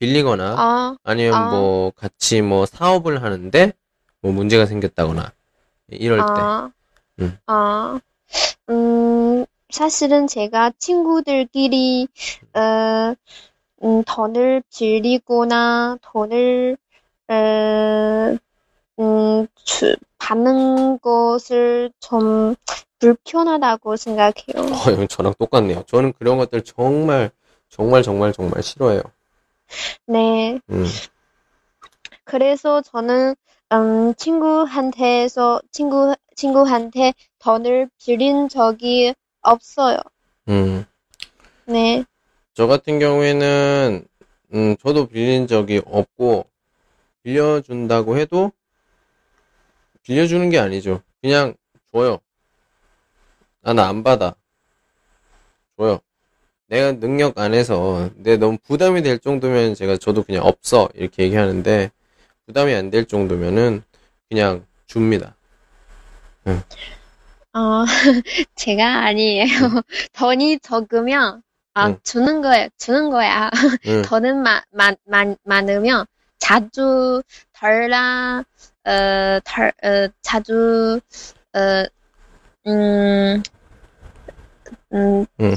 [0.04, 1.48] 빌리거나, 아, 아니면 아.
[1.48, 3.72] 뭐 같이 뭐 사업을 하는데
[4.20, 5.32] 뭐 문제가 생겼다거나,
[5.88, 6.24] 이럴 때.
[6.26, 6.70] 아,
[7.20, 7.38] 음.
[7.46, 8.00] 아,
[8.68, 12.08] 음, 사실은 제가 친구들끼리,
[12.54, 13.14] 어,
[13.82, 16.76] 음, 돈을 빌리거나 돈을,
[17.28, 18.36] 어,
[19.00, 22.54] 음, 주, 받는 것을 좀
[22.98, 24.54] 불편하다고 생각해요.
[24.56, 25.82] 어, 저랑 똑같네요.
[25.86, 27.30] 저는 그런 것들 정말,
[27.68, 29.02] 정말, 정말, 정말 싫어해요.
[30.06, 30.60] 네.
[30.70, 30.84] 음,
[32.24, 33.34] 그래서 저는
[33.72, 39.98] 음, 친구한테서 친구 친구한테 돈을 빌린 적이 없어요.
[40.48, 40.84] 음.
[41.66, 42.04] 네.
[42.54, 44.06] 저 같은 경우에는,
[44.54, 46.46] 음, 저도 빌린 적이 없고,
[47.22, 48.52] 빌려준다고 해도,
[50.02, 51.02] 빌려주는 게 아니죠.
[51.20, 51.54] 그냥
[51.90, 52.18] 줘요.
[53.62, 54.36] 아, 나안 받아.
[55.76, 55.98] 줘요.
[56.66, 60.88] 내가 능력 안에서, 내 너무 부담이 될 정도면 제가 저도 그냥 없어.
[60.94, 61.90] 이렇게 얘기하는데,
[62.46, 63.82] 부담이 안 될 정도면은,
[64.30, 65.36] 그냥 줍니다.
[67.54, 67.84] 어,
[68.56, 69.46] 제가 아니에요.
[70.12, 71.42] 돈이 적으면
[71.74, 71.98] 아, 응.
[72.02, 72.68] 주는 거예요.
[72.78, 73.50] 주는 거야.
[73.86, 74.02] 응.
[74.02, 76.06] 돈은 마, 마, 많 많으면
[76.38, 78.44] 자주 덜라
[78.86, 81.00] 어, 덜, 어, 자주
[81.54, 81.84] 어,
[82.66, 83.42] 음,
[84.92, 85.56] 음, 응.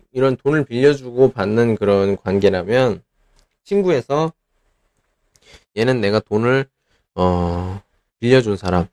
[0.11, 3.01] 이런 돈을 빌려주고 받는 그런 관계라면
[3.63, 4.33] 친구에서
[5.77, 6.65] 얘는 내가 돈을
[7.15, 7.81] 어
[8.19, 8.87] 빌려준 사람,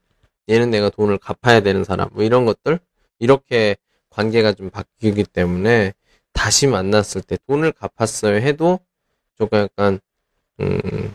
[0.48, 2.78] 얘는 내가 돈을 갚아야 되는 사람, 뭐 이런 것들
[3.18, 3.76] 이렇게
[4.10, 5.92] 관계가 좀 바뀌기 때문에
[6.32, 8.78] 다시 만났을 때 돈을 갚았어요 해도
[9.36, 10.00] 조금 약간
[10.60, 11.14] 음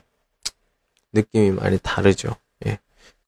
[1.13, 2.35] 느낌이 많이 다르죠.
[2.65, 2.79] 예.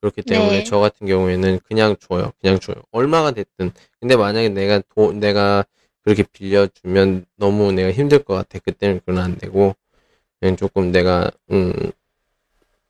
[0.02, 0.64] 그렇기 때문에 네.
[0.64, 2.32] 저 같은 경우에는 그냥 줘요.
[2.42, 2.76] 그냥 줘요.
[2.92, 3.72] 얼마가 됐든.
[4.00, 5.66] 근데 만약에 내가 돈 내가
[6.06, 8.60] 그렇게 빌려주면 너무 내가 힘들 것 같아.
[8.60, 9.76] 그때는 그건 안 되고
[10.40, 11.74] 그냥 조금 내가 음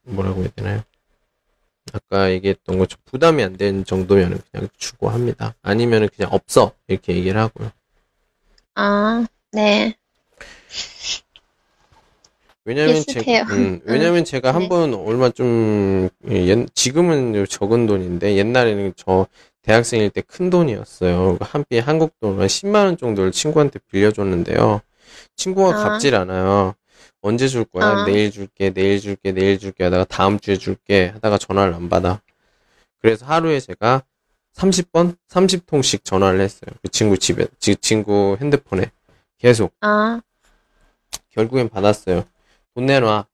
[0.03, 0.83] 뭐라고 해야 되나요?
[1.93, 5.55] 아까 얘기했던 것처럼 부담이 안 되는 정도면은 그냥 주고 합니다.
[5.61, 7.71] 아니면은 그냥 없어 이렇게 얘기를 하고요.
[8.75, 9.95] 아, 네.
[12.65, 13.01] 왜냐면.
[13.03, 14.57] 제가, 음, 왜냐면 제가 네.
[14.57, 19.27] 한번 얼마 좀, 옛, 지금은 적은 돈인데, 옛날에는 저
[19.69, 21.37] 대학생일 때 큰 돈이었어요.
[21.41, 24.81] 한비 한국 돈한 10만 원 정도를 친구한테 빌려줬는데요.
[25.35, 25.83] 친구가 아.
[25.89, 26.75] 갚질 않아요.
[27.21, 27.85] 언제 줄 거야?
[27.85, 28.05] 아.
[28.05, 32.21] 내일 줄게, 내일 줄게, 내일 줄게 하다가 다음 주에 줄게 하다가 전화를 안 받아.
[33.01, 34.03] 그래서 하루에 제가
[34.53, 35.17] 30번?
[35.29, 36.69] 30통씩 전화를 했어요.
[36.83, 38.91] 그 친구 집에, 지- 친구 핸드폰에.
[39.39, 39.73] 계속.
[39.81, 40.21] 아,
[41.31, 42.23] 결국엔 받았어요.
[42.75, 43.25] 돈 내놔.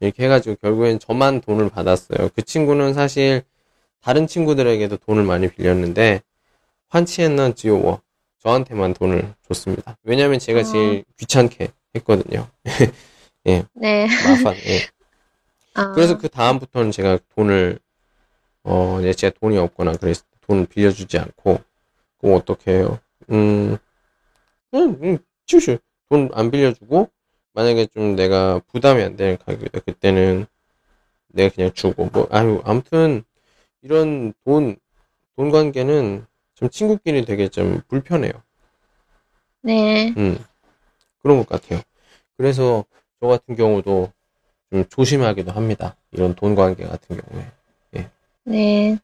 [0.00, 2.30] 이렇게 해가지고 결국엔 저만 돈을 받았어요.
[2.34, 3.42] 그 친구는 사실
[4.00, 6.22] 다른 친구들에게도 돈을 많이 빌렸는데
[6.88, 8.00] 환치했는 지오워.
[8.38, 9.96] 저한테만 돈을 줬습니다.
[10.02, 10.64] 왜냐면 제가 아.
[10.64, 12.48] 제일 귀찮게 했거든요.
[13.44, 13.64] 네.
[14.06, 14.54] 마판.
[14.66, 14.80] 예.
[15.74, 17.78] 아, 그래서 그 다음부터는 제가 돈을
[18.64, 21.60] 어 이제 제가 돈이 없거나 그래서 돈을 빌려주지 않고
[22.18, 22.98] 그럼 어떻게 해요?
[23.30, 23.76] 음,
[24.70, 25.78] 그냥 음, 슈슈
[26.08, 27.08] 돈안 빌려주고
[27.52, 30.46] 만약에 좀 내가 부담이 안 되는 가격이다 그때는
[31.28, 33.24] 내가 그냥 주고 뭐 아유 아무튼
[33.82, 34.76] 이런 돈
[35.40, 38.32] 돈 관계는 좀 친구끼리 되게 좀 불편해요.
[39.62, 40.12] 네.
[40.18, 40.38] 음,
[41.22, 41.80] 그런 것 같아요.
[42.36, 42.84] 그래서
[43.20, 44.12] 저 같은 경우도
[44.70, 45.96] 좀 조심하기도 합니다.
[46.12, 47.46] 이런 돈 관계 같은 경우에.
[48.44, 48.98] 네.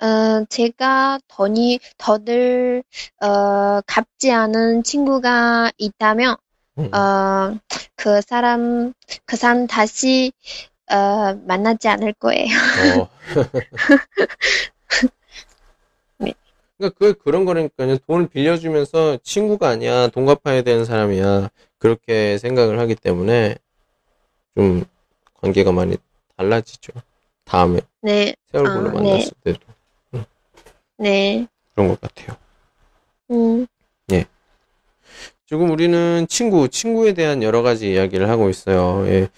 [0.00, 2.84] 어, 제가 돈이, 돈을,
[3.22, 6.36] 어, 갚지 않은 친구가 있다면,
[6.78, 7.58] 음, 어,
[7.96, 8.92] 그 사람,
[9.26, 10.32] 그 사람 다시,
[10.90, 12.48] 어, 만나지 않을 거예요.
[12.98, 13.08] 어.
[16.18, 16.34] 네.
[16.76, 17.98] 그러니까 그 그런 거니까요.
[17.98, 21.50] 돈을 빌려주면서 친구가 아니야, 돈 갚아야 되는 사람이야.
[21.78, 23.56] 그렇게 생각을 하기 때문에
[24.56, 24.84] 좀
[25.34, 25.96] 관계가 많이
[26.36, 26.92] 달라지죠.
[27.44, 29.60] 다음에 네, 새 얼굴로 아, 만났을 때도
[30.98, 31.46] 네.
[31.74, 32.36] 그런 것 같아요.
[33.30, 33.66] 음,
[35.46, 39.06] 지금 우리는 친구, 친구에 대한 여러 가지 이야기를 하고 있어요.
[39.06, 39.28] 예,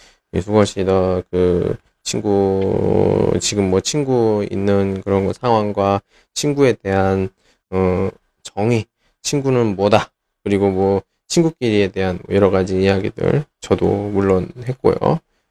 [0.41, 6.01] 수건 씨가 그 친구, 지금 뭐 친구 있는 그런 거 상황과
[6.35, 7.29] 친구에 대한,
[7.71, 8.09] 어,
[8.43, 8.87] 정의,
[9.23, 10.11] 친구는 뭐다.
[10.45, 14.95] 그리고 뭐, 친구끼리에 대한 뭐 여러 가지 이야기들, 저도 물론 했고요.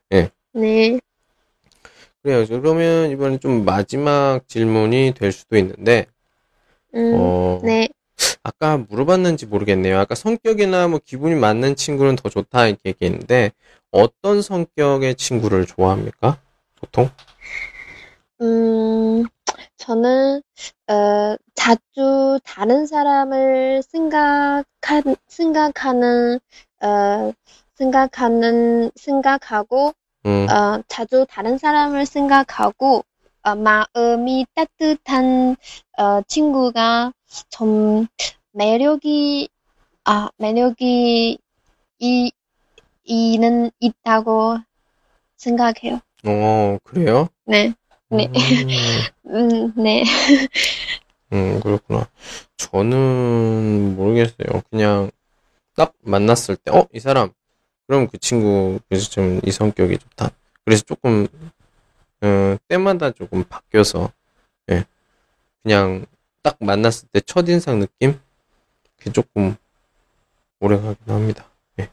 [0.09, 0.29] 네.
[2.23, 2.45] 그래요.
[2.47, 6.05] 그러면 이번에 좀 마지막 질문이 될 수도 있는데,
[6.95, 7.89] 음, 어, 네.
[8.45, 9.97] 아까 물어봤는지 모르겠네요.
[9.97, 13.51] 아까 성격이나 뭐 기분이 맞는 친구는 더 좋다 이렇게 얘기했는데,
[13.89, 16.37] 어떤 성격의 친구를 좋아합니까?
[16.75, 17.09] 보통?
[18.41, 19.23] 음,
[19.77, 20.43] 저는,
[20.87, 26.39] 어, 자주 다른 사람을 생각한, 생각하는,
[26.83, 27.31] 어,
[27.73, 29.91] 생각하는, 생각하고,
[30.27, 33.03] 음, 어, 자주 다른 사람을 생각하고,
[33.41, 35.55] 어, 마음이 따뜻한,
[35.97, 37.11] 어, 친구가
[37.49, 38.07] 좀
[38.51, 39.49] 매력이,
[40.05, 41.37] 아, 매력이,
[41.99, 42.31] 이,
[43.03, 44.57] 이는 있다고
[45.37, 46.01] 생각해요.
[46.25, 47.29] 어, 그래요?
[47.45, 47.73] 네,
[48.09, 48.27] 네.
[48.27, 48.31] 음,
[49.27, 50.03] 음, 네.
[51.33, 52.07] 음, 그렇구나.
[52.57, 54.61] 저는 모르겠어요.
[54.69, 55.11] 그냥
[55.75, 57.31] 딱 만났을 때, 어, 이 사람.
[57.87, 60.31] 그럼 그 친구, 그래서 좀 이 성격이 좋다.
[60.65, 61.27] 그래서 조금,
[62.21, 64.11] 어, 때마다 조금 바뀌어서,
[64.71, 64.85] 예.
[65.63, 66.05] 그냥
[66.45, 68.19] 딱 만났을 때 첫인상 느낌?
[68.99, 69.55] 그게 조금
[70.59, 71.49] 오래 가긴 합니다.
[71.79, 71.89] 예.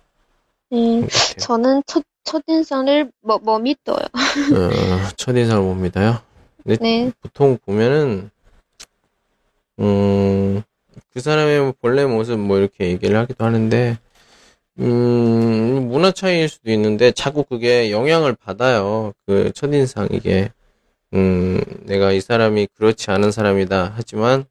[0.68, 1.00] 네.
[1.00, 1.36] 같아요.
[1.38, 3.96] 저는 첫, 첫인상을 뭐, 뭐 믿어요.
[3.96, 6.20] 어, 첫인상을 못 믿어요.
[6.64, 7.10] 네.
[7.22, 8.30] 보통 보면은,
[9.80, 10.62] 음,
[11.14, 13.98] 그 사람의 뭐 본래 모습 뭐 이렇게 얘기를 하기도 하는데,
[14.80, 19.14] 음, 문화 차이일 수도 있는데, 자꾸 그게 영향을 받아요.
[19.24, 20.52] 그 첫인상, 이게.
[21.14, 23.92] 음, 내가 이 사람이 그렇지 않은 사람이다.
[23.96, 24.46] 하지만,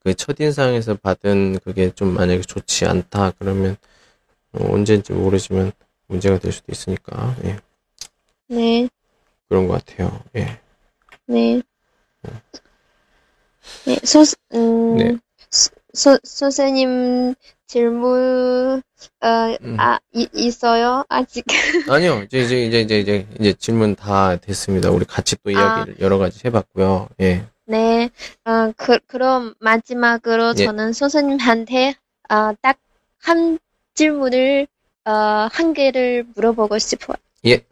[0.00, 3.32] 그 첫인상에서 받은 그게 좀 만약에 좋지 않다.
[3.38, 3.76] 그러면,
[4.52, 5.72] 어, 언제인지 모르지만
[6.06, 7.58] 문제가 될 수도 있으니까, 예.
[8.48, 8.88] 네.
[9.48, 10.22] 그런 것 같아요.
[10.36, 10.58] 예.
[11.26, 11.62] 네.
[13.86, 14.22] 네, 소,
[14.54, 15.16] 음, 네.
[15.50, 17.34] 소, 소- 선생님
[17.66, 18.82] 질문,
[19.20, 19.28] 어,
[19.62, 19.76] 음.
[19.78, 21.04] 아, 이, 있어요?
[21.08, 21.44] 아직.
[21.90, 24.90] 아니요, 이제, 이제, 이제, 이제, 이제, 이제 질문 다 됐습니다.
[24.90, 27.08] 우리 같이 또 이야기를 여러 가지 해봤고요.
[27.20, 27.46] 예.
[27.66, 28.10] 네,
[28.44, 30.64] 어, 그, 그럼 마지막으로 예.
[30.64, 31.94] 저는 선생님한테,
[32.30, 33.58] 어, 딱한
[33.94, 34.66] 질문을,
[35.06, 35.10] 어,
[35.50, 37.16] 한 개를 물어보고 싶어요.
[37.46, 37.64] 예.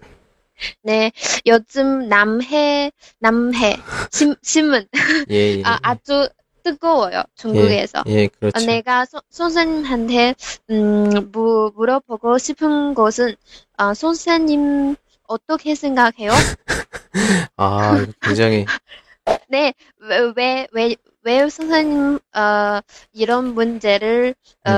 [0.82, 1.12] 네,
[1.46, 3.76] 요즘 남해, 남해,
[4.10, 4.86] 신, 신문,
[5.30, 5.62] 예, 예.
[5.64, 6.28] 아, 아주
[6.62, 8.02] 뜨거워요, 중국에서.
[8.06, 8.66] 예, 어, 그렇죠.
[8.66, 10.34] 내가 소- 선생님한테
[10.70, 13.34] 음, 무, 물어보고 싶은 것은
[13.78, 14.96] 어, 선생님
[15.26, 16.30] 어떻게 생각해요?
[17.56, 18.64] 아, 굉장히,
[19.48, 22.80] 네, 왜, 왜, 왜, 왜 선생님 어,
[23.12, 24.34] 이런 문제를
[24.66, 24.70] 어,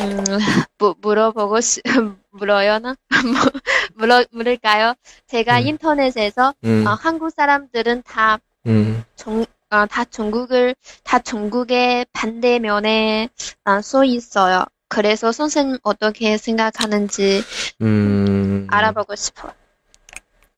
[0.00, 0.24] 음,
[0.78, 1.82] 무, 물어보고 싶,
[2.30, 2.96] 물어요나?
[3.10, 3.60] 뭐,
[3.94, 4.94] 물어, 물을까요?
[5.26, 5.66] 제가 음.
[5.66, 13.28] 인터넷에서 음, 어, 한국 사람들은 다 음, 정, 어, 다 중국을, 다 중국의 반대면에
[13.64, 14.64] 어, 서 있어요.
[14.88, 17.42] 그래서 선생님 어떻게 생각하는지
[17.82, 18.66] 음.
[18.68, 19.52] 알아보고 싶어요.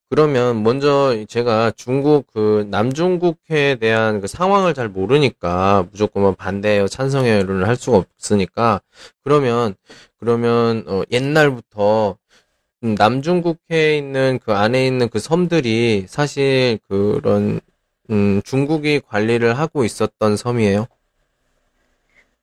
[0.08, 7.76] 그러면 먼저 제가 중국 그 남중국해에 대한 그 상황을 잘 모르니까 무조건 반대요, 찬성해요를 할
[7.76, 8.80] 수가 없으니까
[9.24, 9.74] 그러면
[10.18, 12.16] 그러면 어, 옛날부터
[12.84, 17.60] 음, 남중국해에 있는 그 안에 있는 그 섬들이 사실 그런
[18.10, 20.86] 음, 중국이 관리를 하고 있었던 섬이에요.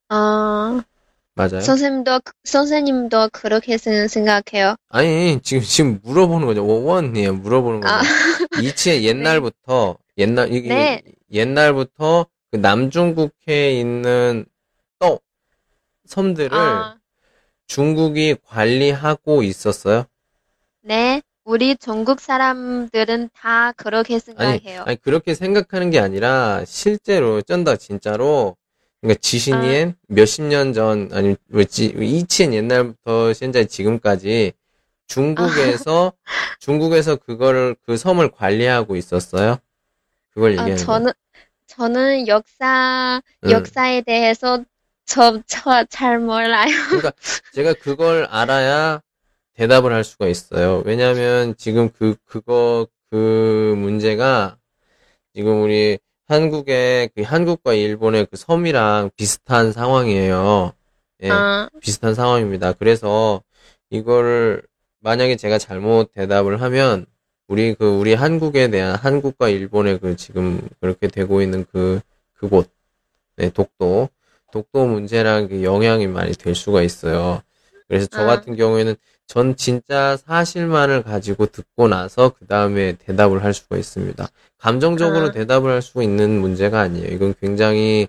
[0.10, 0.82] 어,
[1.36, 1.62] 맞아요?
[1.62, 4.76] 선생님도, 선생님도 그렇게 생- 생각해요.
[4.90, 6.66] 아니, 지금, 지금 물어보는 거죠.
[6.66, 7.34] 원이에요.
[7.36, 7.96] 물어보는 거죠.
[7.96, 8.02] 아,
[8.56, 11.02] 이치에 옛날부터, 옛날, 이게, 네.
[11.32, 14.46] 옛날부터 그 남중국해에 있는
[15.00, 15.20] 또
[16.06, 17.00] 섬들을 아,
[17.68, 20.06] 중국이 관리하고 있었어요.
[20.82, 21.22] 네.
[21.50, 24.84] 우리 중국 사람들은 다 그렇게 아니, 생각해요.
[24.86, 28.56] 아니, 그렇게 생각하는 게 아니라, 실제로, 쩐다, 진짜로,
[29.02, 34.54] 그러니까 지신이엔 몇십 년 전, 아니, 뭐지, 이치엔 옛날부터 현재 지금까지
[35.08, 36.14] 중국에서,
[36.60, 39.58] 중국에서 그거를, 그 섬을 관리하고 있었어요.
[40.36, 40.86] 그걸 아, 얘기하는 거예요.
[40.86, 41.14] 저는,
[41.66, 43.50] 저는 역사, 응.
[43.50, 44.64] 역사에 대해서
[45.08, 46.70] 저, 저 잘 몰라요.
[46.90, 47.12] 그러니까
[47.56, 49.02] 제가 그걸 알아야
[49.60, 50.82] 대답을 할 수가 있어요.
[50.86, 54.58] 왜냐면 지금 그, 그거, 그 문제가
[55.36, 60.72] 지금 우리 한국의, 그 한국과 일본의 그 섬이랑 비슷한 상황이에요.
[61.24, 62.72] 예, 아, 비슷한 상황입니다.
[62.72, 63.44] 그래서
[63.90, 64.64] 이거를
[65.02, 67.06] 만약에 제가 잘못 대답을 하면
[67.50, 72.00] 우리 그, 우리 한국에 대한 한국과 일본의 그 지금 그렇게 되고 있는 그,
[72.34, 72.70] 그곳,
[73.36, 74.08] 네, 독도,
[74.54, 77.42] 독도 문제랑 그 영향이 많이 될 수가 있어요.
[77.90, 78.26] 그래서 저 아.
[78.26, 78.96] 같은 경우에는
[79.30, 84.28] 전 진짜 사실만을 가지고 듣고 나서 그 다음에 대답을 할 수가 있습니다.
[84.58, 85.32] 감정적으로 아.
[85.32, 87.10] 대답을 할 수 있는 문제가 아니에요.
[87.14, 88.08] 이건 굉장히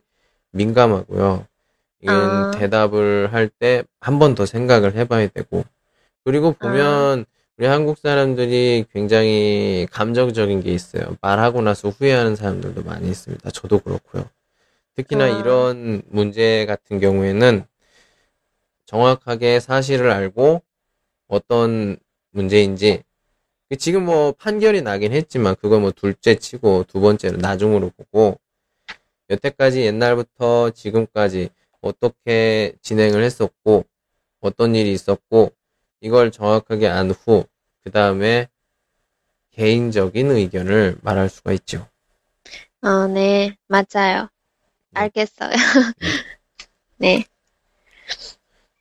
[0.53, 1.47] 민감하고요.
[2.03, 2.51] 이건 아.
[2.53, 5.63] 대답을 할 때 한 번 더 생각을 해봐야 되고.
[6.25, 7.27] 그리고 보면
[7.59, 11.19] 우리 한국 사람들이 굉장히 감정적인 게 있어요.
[11.21, 13.51] 말하고 나서 후회하는 사람들도 많이 있습니다.
[13.51, 14.25] 저도 그렇고요.
[14.97, 15.29] 특히나 아.
[15.29, 17.67] 이런 문제 같은 경우에는
[18.87, 20.63] 정확하게 사실을 알고
[21.31, 21.99] 어떤
[22.33, 23.05] 문제인지
[23.71, 28.39] 그 지금 뭐 판결이 나긴 했지만 그거 뭐 둘째 치고 두 번째는 나중으로 보고
[29.31, 31.51] 여태까지 옛날부터 지금까지
[31.81, 33.85] 어떻게 진행을 했었고
[34.41, 35.53] 어떤 일이 있었고
[36.01, 37.47] 이걸 정확하게 안 후
[37.83, 38.49] 그 다음에
[39.53, 41.89] 개인적인 의견을 말할 수가 있죠.
[42.83, 44.29] 어, 네, 맞아요.
[44.91, 45.01] 네.
[45.03, 45.51] 알겠어요.
[46.99, 47.25] 네,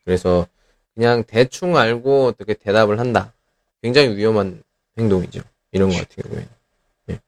[0.04, 0.48] 그래서
[1.00, 3.32] 그냥 대충 알고 어떻게 대답을 한다.
[3.82, 4.62] 굉장히 위험한
[4.98, 5.40] 행동이죠.
[5.72, 6.50] 이런 거 같은 경우에는.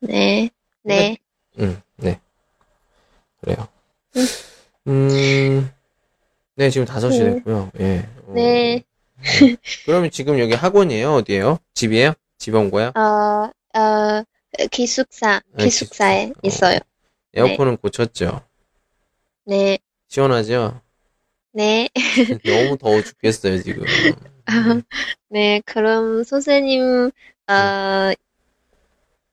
[0.01, 0.49] 네,
[0.83, 1.17] 네,
[1.57, 2.19] 음, 네.
[3.39, 3.69] 그래요.
[4.87, 5.71] 음,
[6.55, 7.33] 네, 지금 5시 네.
[7.35, 7.71] 됐고요.
[7.79, 8.09] 예.
[8.27, 8.83] 어, 네.
[9.15, 9.55] 네.
[9.85, 11.13] 그러면 지금 여기 학원이에요?
[11.13, 11.57] 어디예요?
[11.73, 12.11] 집이에요?
[12.39, 12.89] 집온 거야?
[12.89, 13.49] 어,
[13.79, 14.23] 어,
[14.69, 16.67] 기숙사, 아, 기숙사에 기숙사.
[16.67, 16.71] 어.
[16.73, 16.79] 있어요.
[17.33, 18.41] 에어컨은 고쳤죠?
[19.45, 20.81] 네, 시원하죠?
[21.53, 21.89] 네,
[22.45, 23.85] 너무 더워 죽겠어요, 지금.
[25.29, 27.11] 네, 그럼 선생님,
[27.47, 28.13] 어,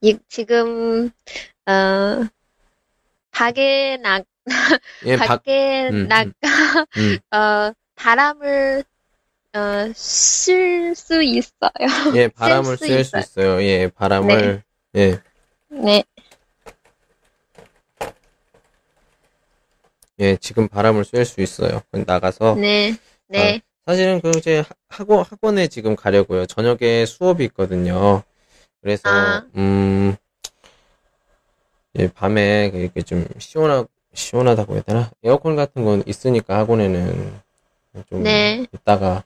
[0.01, 1.11] 이, 지금,
[1.67, 2.27] 어,
[3.31, 4.21] 밖에 나,
[5.05, 6.33] 예, 밖, 밖에 음, 나, 음.
[6.97, 8.85] 음, 어, 바람을,
[9.55, 11.71] 어, 쉴수 있어요.
[12.17, 13.21] 예, 바람을 수쐴수 있어요.
[13.21, 13.63] 있어요.
[13.63, 14.63] 예, 바람을,
[14.97, 15.21] 예,
[15.69, 16.03] 네,
[20.21, 21.83] 예, 지금 바람을 쐴 수 있어요.
[21.93, 22.57] 나가서.
[22.57, 22.95] 네,
[23.29, 26.47] 네, 사실은 그 이제 학원 학원에 지금 가려고요.
[26.47, 28.23] 저녁에 수업이 있거든요.
[28.81, 29.43] 그래서 아.
[29.57, 30.17] 음,
[31.99, 35.11] 예, 밤에 이렇게 좀 시원하 시원하다고 해야 되나?
[35.23, 37.41] 에어컨 같은 건 있으니까 학원에는
[38.09, 38.67] 좀 네.
[38.73, 39.25] 있다가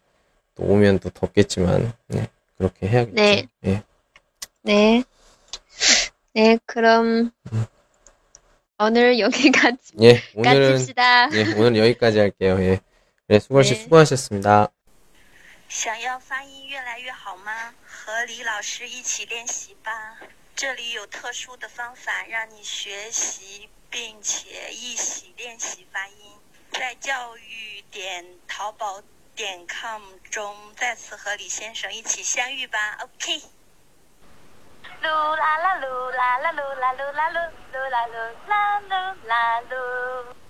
[0.54, 2.28] 또 오면 또 덥겠지만 네,
[2.58, 3.14] 그렇게 해야겠죠.
[3.14, 3.48] 네.
[3.64, 3.82] 예.
[4.62, 5.04] 네.
[6.34, 7.30] 네, 그럼,
[8.81, 11.29] 오늘 여기까지, 예, 오늘은 가집시다.
[11.33, 12.57] 예, 오늘 여기까지 할게요.
[12.59, 12.79] 예.
[13.27, 13.83] 네, 수고 씨 네.
[13.83, 14.69] 수고하셨습니다.
[15.67, 17.73] 想要发音越来越好吗？
[17.85, 19.91] 和李老师一起练习吧。
[20.55, 26.15] 这里有特殊的方法让你学习并且一起练习发音。
[26.71, 29.01] 在教育点淘宝
[29.35, 30.01] 点 com
[30.31, 32.97] 中再次和李先生一起相遇吧。
[33.01, 33.41] OK。
[35.02, 37.38] 噜啦啦噜啦啦噜啦噜啦噜
[37.72, 38.16] 噜啦噜
[38.48, 40.41] 啦噜啦噜。